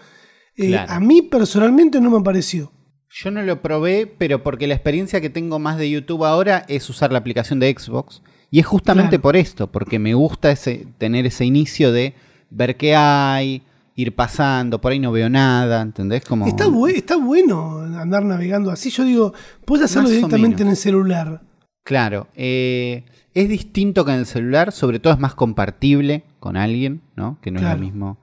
[0.55, 0.91] Eh, Claro.
[0.91, 2.71] A mí personalmente no me apareció.
[3.09, 6.89] Yo no lo probé, pero porque la experiencia que tengo más de YouTube ahora es
[6.89, 8.21] usar la aplicación de Xbox.
[8.51, 9.21] Y es justamente Claro.
[9.23, 12.13] por esto, porque me gusta ese, tener ese inicio de
[12.49, 13.61] ver qué hay,
[13.95, 16.23] ir pasando, por ahí no veo nada, ¿entendés?
[16.23, 16.47] Como...
[16.47, 18.89] Está, bue- está bueno andar navegando así.
[18.89, 19.33] Yo digo,
[19.65, 21.41] puedes hacerlo directamente en el celular.
[21.83, 27.01] Claro, eh, es distinto que en el celular, sobre todo es más compartible con alguien,
[27.15, 27.39] ¿no?
[27.41, 28.17] Que no es lo mismo.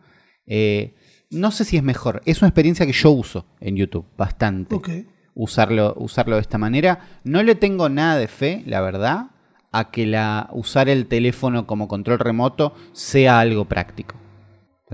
[0.47, 0.95] Eh,
[1.35, 5.07] no sé si es mejor, es una experiencia que yo uso en YouTube, bastante.
[5.35, 7.18] Usarlo, usarlo de esta manera.
[7.24, 9.30] No le tengo nada de fe, la verdad,
[9.72, 14.14] a que la, usar el teléfono como control remoto sea algo práctico.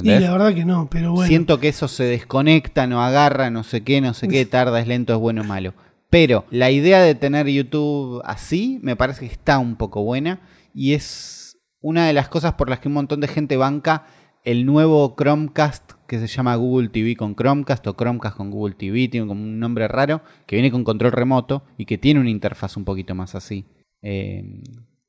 [0.03, 1.29] Y la verdad que no, pero bueno.
[1.29, 4.87] Siento que eso se desconecta, no agarra, no sé qué, no sé qué, tarda, es
[4.87, 5.75] lento, es bueno, es malo.
[6.09, 10.41] Pero la idea de tener YouTube así me parece que está un poco buena
[10.75, 14.07] y es una de las cosas por las que un montón de gente banca
[14.45, 19.07] el nuevo Chromecast que se llama Google TV con Chromecast o Chromecast con Google TV,
[19.07, 22.77] tiene como un nombre raro, que viene con control remoto y que tiene una interfaz
[22.77, 23.65] un poquito más así.
[24.03, 24.61] Eh,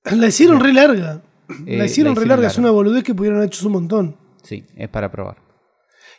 [0.04, 1.24] La hicieron re larga.
[1.66, 4.16] Eh, la hicieron la re larga, es una boludez que pudieron haber hecho un montón.
[4.44, 5.38] sí, es para probar.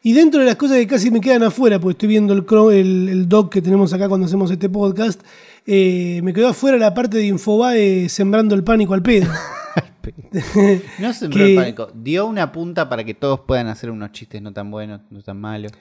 [0.03, 2.45] Y dentro de las cosas que casi me quedan afuera, porque estoy viendo el,
[2.77, 5.23] el, el doc que tenemos acá cuando hacemos este podcast,
[5.65, 9.31] eh, me quedó afuera la parte de Infobae sembrando el pánico al pedo.
[10.99, 11.91] No se Que- el pánico.
[11.95, 15.41] Dio una punta para que todos puedan hacer unos chistes no tan buenos, no tan
[15.41, 15.73] malos.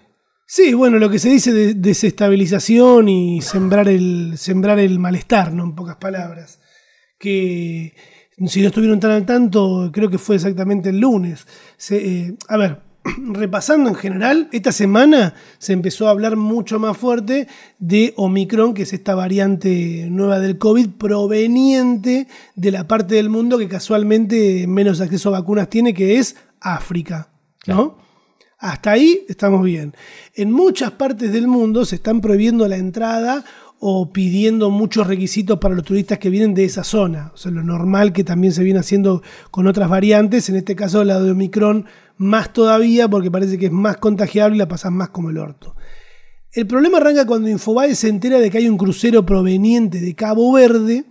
[0.45, 5.63] Sí, bueno, lo que se dice de desestabilización y sembrar el, sembrar el malestar, ¿no?
[5.63, 6.59] En pocas palabras.
[7.17, 7.93] Que
[8.47, 11.47] si no estuvieron tan al tanto, creo que fue exactamente el lunes.
[11.77, 12.81] Se- eh, a ver,
[13.17, 17.47] repasando en general, esta semana se empezó a hablar mucho más fuerte
[17.79, 23.57] de Omicron, que es esta variante nueva del COVID proveniente de la parte del mundo
[23.57, 27.29] que casualmente menos acceso a vacunas tiene, que es África.
[27.65, 27.97] ¿no?
[28.59, 29.95] Hasta ahí estamos bien.
[30.35, 33.43] En muchas partes del mundo se están prohibiendo la entrada
[33.83, 37.31] o pidiendo muchos requisitos para los turistas que vienen de esa zona.
[37.33, 41.03] O sea, lo normal que también se viene haciendo con otras variantes, en este caso
[41.03, 41.87] la de Omicron
[42.21, 45.75] más todavía porque parece que es más contagiable y la pasas más como el orto.
[46.53, 50.51] El problema arranca cuando Infobae se entera de que hay un crucero proveniente de Cabo
[50.51, 51.05] Verde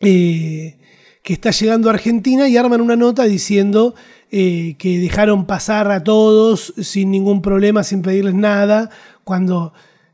[0.00, 0.78] eh,
[1.22, 3.94] que está llegando a Argentina y arman una nota diciendo
[4.30, 8.90] eh, que dejaron pasar a todos sin ningún problema, sin pedirles nada,
[9.24, 9.72] cuando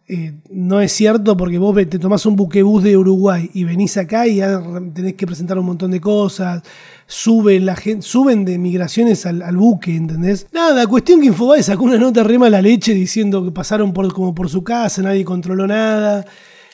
[0.08, 4.28] eh, no es cierto porque vos te tomás un buquebús de Uruguay y venís acá
[4.28, 4.62] y ya
[4.94, 6.62] tenés que presentar un montón de cosas,
[7.06, 10.46] suben, la gente, suben de migraciones al, buque, ¿entendés?
[10.52, 14.34] Nada, cuestión que Infobae sacó una nota re mala leche diciendo que pasaron por, como
[14.34, 16.24] por su casa, nadie controló nada.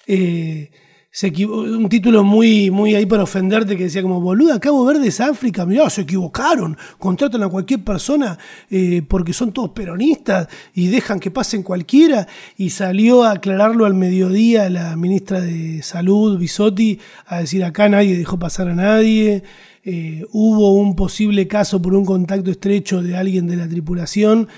[0.06, 0.70] Eh,
[1.14, 5.20] se un título muy, muy ahí para ofenderte que decía como, boluda, Cabo Verde es
[5.20, 8.38] África, mirá, se equivocaron, contratan a cualquier persona
[8.70, 12.26] eh, porque son todos peronistas y dejan que pasen cualquiera.
[12.56, 18.16] Y salió a aclararlo al mediodía la ministra de Salud, Bisotti, a decir acá nadie
[18.16, 19.42] dejó pasar a nadie.
[19.84, 24.48] Eh, hubo un posible caso por un contacto estrecho de alguien de la tripulación.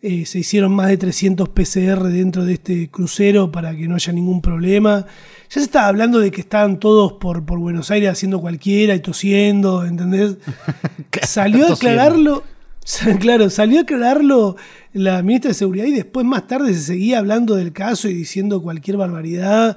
[0.00, 4.12] Eh, se hicieron más de 300 PCR dentro de este crucero para que no haya
[4.12, 5.04] ningún problema.
[5.50, 9.00] Ya se estaba hablando de que estaban todos por, por Buenos Aires haciendo cualquiera y
[9.00, 10.36] tosiendo, ¿entendés?
[11.22, 12.44] salió a aclararlo,
[13.18, 14.54] claro, salió a aclararlo
[14.92, 18.62] la ministra de Seguridad y después más tarde se seguía hablando del caso y diciendo
[18.62, 19.76] cualquier barbaridad.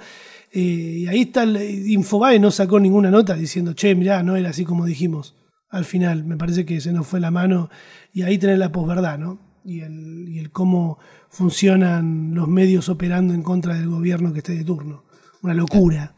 [0.53, 1.57] Eh, y ahí está, el,
[1.89, 5.35] Infobae no sacó ninguna nota diciendo, che, mirá, no era así como dijimos.
[5.69, 7.69] Al final, me parece que se nos fue la mano
[8.13, 9.39] y ahí tenés la posverdad, ¿no?
[9.63, 10.99] Y el, y el cómo
[11.29, 15.05] funcionan los medios operando en contra del gobierno que esté de turno.
[15.41, 16.13] Una locura,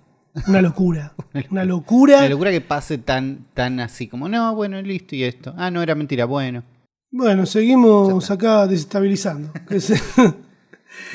[0.48, 1.14] una locura,
[1.52, 2.22] una locura.
[2.22, 5.54] La locura que pase tan, tan así como, no, bueno, listo y esto.
[5.56, 6.64] Ah, no, era mentira, bueno.
[7.12, 9.52] Bueno, seguimos acá desestabilizando.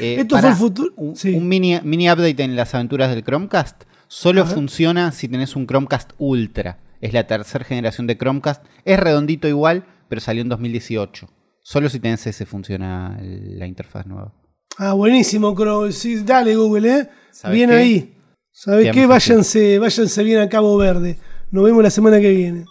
[0.01, 1.35] Eh, Esto fue pará, el futuro- Un, sí.
[1.35, 3.85] un mini, mini update en las aventuras del Chromecast.
[4.09, 6.79] Solo funciona si tenés un Chromecast Ultra.
[7.01, 8.65] Es la tercera generación de Chromecast.
[8.85, 11.29] Es redondito igual, pero salió en 2018.
[11.63, 14.33] Solo si tenés ese funciona la interfaz nueva.
[14.79, 15.91] Ah, buenísimo, Cro.
[15.93, 17.09] Sí, dale, Google, ¿eh?
[17.31, 17.77] ¿Sabes Bien qué?
[17.77, 18.15] ahí.
[18.53, 19.07] ¿Sabes Te qué?
[19.07, 21.19] Váyanse, váyanse bien a Cabo Verde.
[21.51, 22.65] Nos vemos la semana que viene.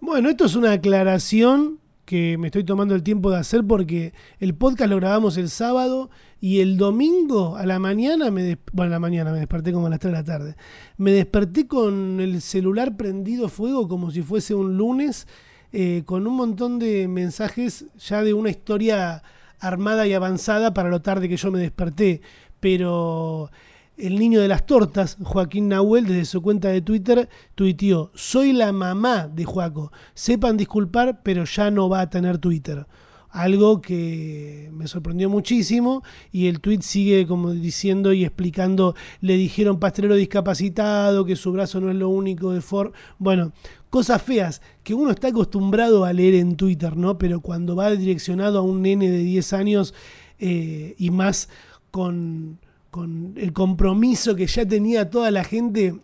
[0.00, 1.78] Bueno, esto es una aclaración
[2.08, 6.08] que me estoy tomando el tiempo de hacer porque el podcast lo grabamos el sábado
[6.40, 9.90] y el domingo a la mañana, me bueno, a la mañana me desperté como a
[9.90, 10.56] las 3 de la tarde,
[10.96, 15.28] me desperté con el celular prendido fuego como si fuese un lunes,
[15.70, 19.22] eh, con un montón de mensajes ya de una historia
[19.60, 22.22] armada y avanzada para lo tarde que yo me desperté,
[22.58, 23.50] pero
[23.98, 28.72] el niño de las tortas, Joaquín Nahuel, desde su cuenta de Twitter, tuiteó, soy la
[28.72, 32.86] mamá de Joaco, sepan disculpar, pero ya no va a tener Twitter.
[33.30, 39.78] Algo que me sorprendió muchísimo y el tweet sigue como diciendo y explicando, le dijeron
[39.78, 42.92] pastelero discapacitado, que su brazo no es lo único de Ford.
[43.18, 43.52] Bueno,
[43.90, 47.18] cosas feas que uno está acostumbrado a leer en Twitter, ¿no?
[47.18, 49.94] Pero cuando va direccionado a un nene de 10 años
[50.38, 51.50] eh, y más
[51.90, 52.58] con,
[52.90, 55.94] con el compromiso que ya tenía toda la gente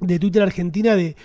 [0.00, 1.16] de Twitter Argentina de,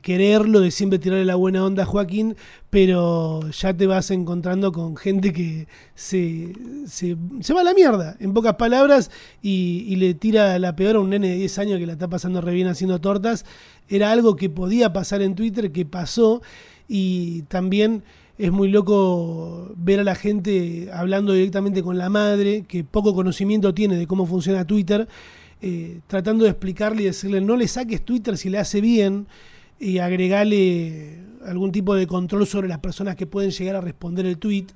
[0.00, 2.36] quererlo, de siempre tirarle la buena onda a Joaquín,
[2.70, 6.52] pero ya te vas encontrando con gente que se,
[6.86, 9.10] se, se va a la mierda, en pocas palabras,
[9.42, 12.08] y, y le tira la peor a un nene de 10 años que la está
[12.08, 13.44] pasando re bien haciendo tortas.
[13.88, 16.42] Era algo que podía pasar en Twitter, que pasó,
[16.86, 18.04] y también
[18.38, 23.72] es muy loco ver a la gente hablando directamente con la madre, que poco conocimiento
[23.72, 25.08] tiene de cómo funciona Twitter,
[25.62, 29.26] eh, tratando de explicarle y decirle no le saques Twitter si le hace bien.
[29.78, 34.38] y agregarle algún tipo de control sobre las personas que pueden llegar a responder el
[34.38, 34.66] tweet.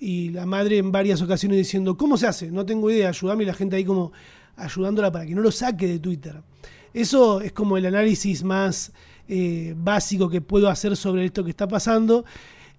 [0.00, 2.50] Y la madre en varias ocasiones diciendo, ¿cómo se hace?
[2.50, 3.44] No tengo idea, ayúdame.
[3.44, 4.10] Y la gente ahí como
[4.56, 6.42] ayudándola para que no lo saque de Twitter.
[6.92, 8.92] Eso es como el análisis más
[9.28, 12.24] eh, básico que puedo hacer sobre esto que está pasando.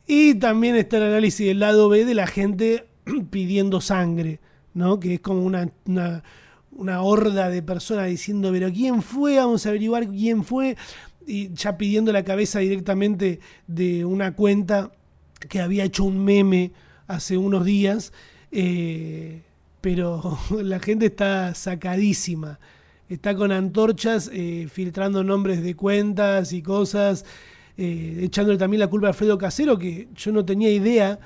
[0.05, 2.85] Y también está el análisis del lado B de la gente
[3.29, 4.39] pidiendo sangre,
[4.73, 4.99] ¿no?
[4.99, 9.37] Que es como una, una, horda de personas diciendo, pero ¿quién fue?
[9.37, 10.75] Vamos a averiguar quién fue
[11.25, 14.91] y ya pidiendo la cabeza directamente de una cuenta
[15.49, 16.71] que había hecho un meme
[17.07, 18.11] hace unos días,
[18.51, 19.41] eh,
[19.81, 22.59] pero la gente está sacadísima,
[23.07, 27.25] está con antorchas eh, filtrando nombres de cuentas y cosas,
[27.77, 31.19] eh, echándole también la culpa a Alfredo Casero, que yo no tenía idea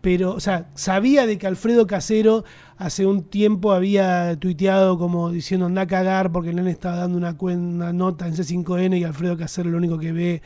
[0.00, 2.44] pero, o sea, sabía de que Alfredo Casero
[2.78, 7.36] hace un tiempo había tuiteado como diciendo anda a cagar porque Lenin estaba dando una,
[7.38, 10.42] una nota en C5N y Alfredo Casero lo único que ve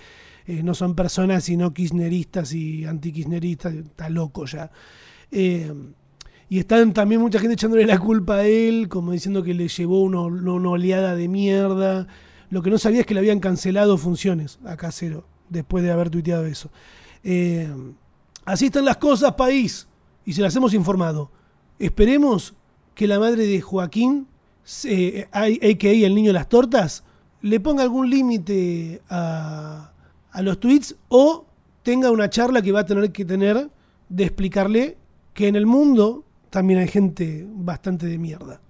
[0.46, 4.70] eh, no son personas sino kirchneristas y antikirchneristas, está loco ya.
[5.30, 5.72] Eh,
[6.48, 10.02] y están también mucha gente echándole la culpa a él, como diciendo que le llevó
[10.02, 10.20] una
[10.70, 12.06] oleada de mierda.
[12.50, 16.10] Lo que no sabía es que le habían cancelado funciones a Casero después de haber
[16.10, 16.70] tuiteado eso.
[17.22, 17.68] Eh,
[18.44, 19.88] Así están las cosas, país,
[20.24, 21.30] y se las hemos informado.
[21.78, 22.54] Esperemos
[22.94, 24.26] que la madre de Joaquín,
[24.84, 25.90] eh, a.k.a.
[25.90, 27.04] el niño de las tortas,
[27.40, 29.92] le ponga algún límite a,
[30.30, 31.46] a los tweets o
[31.82, 33.70] tenga una charla que va a tener que tener
[34.08, 34.98] de explicarle
[35.32, 38.60] que en el mundo también hay gente bastante de mierda.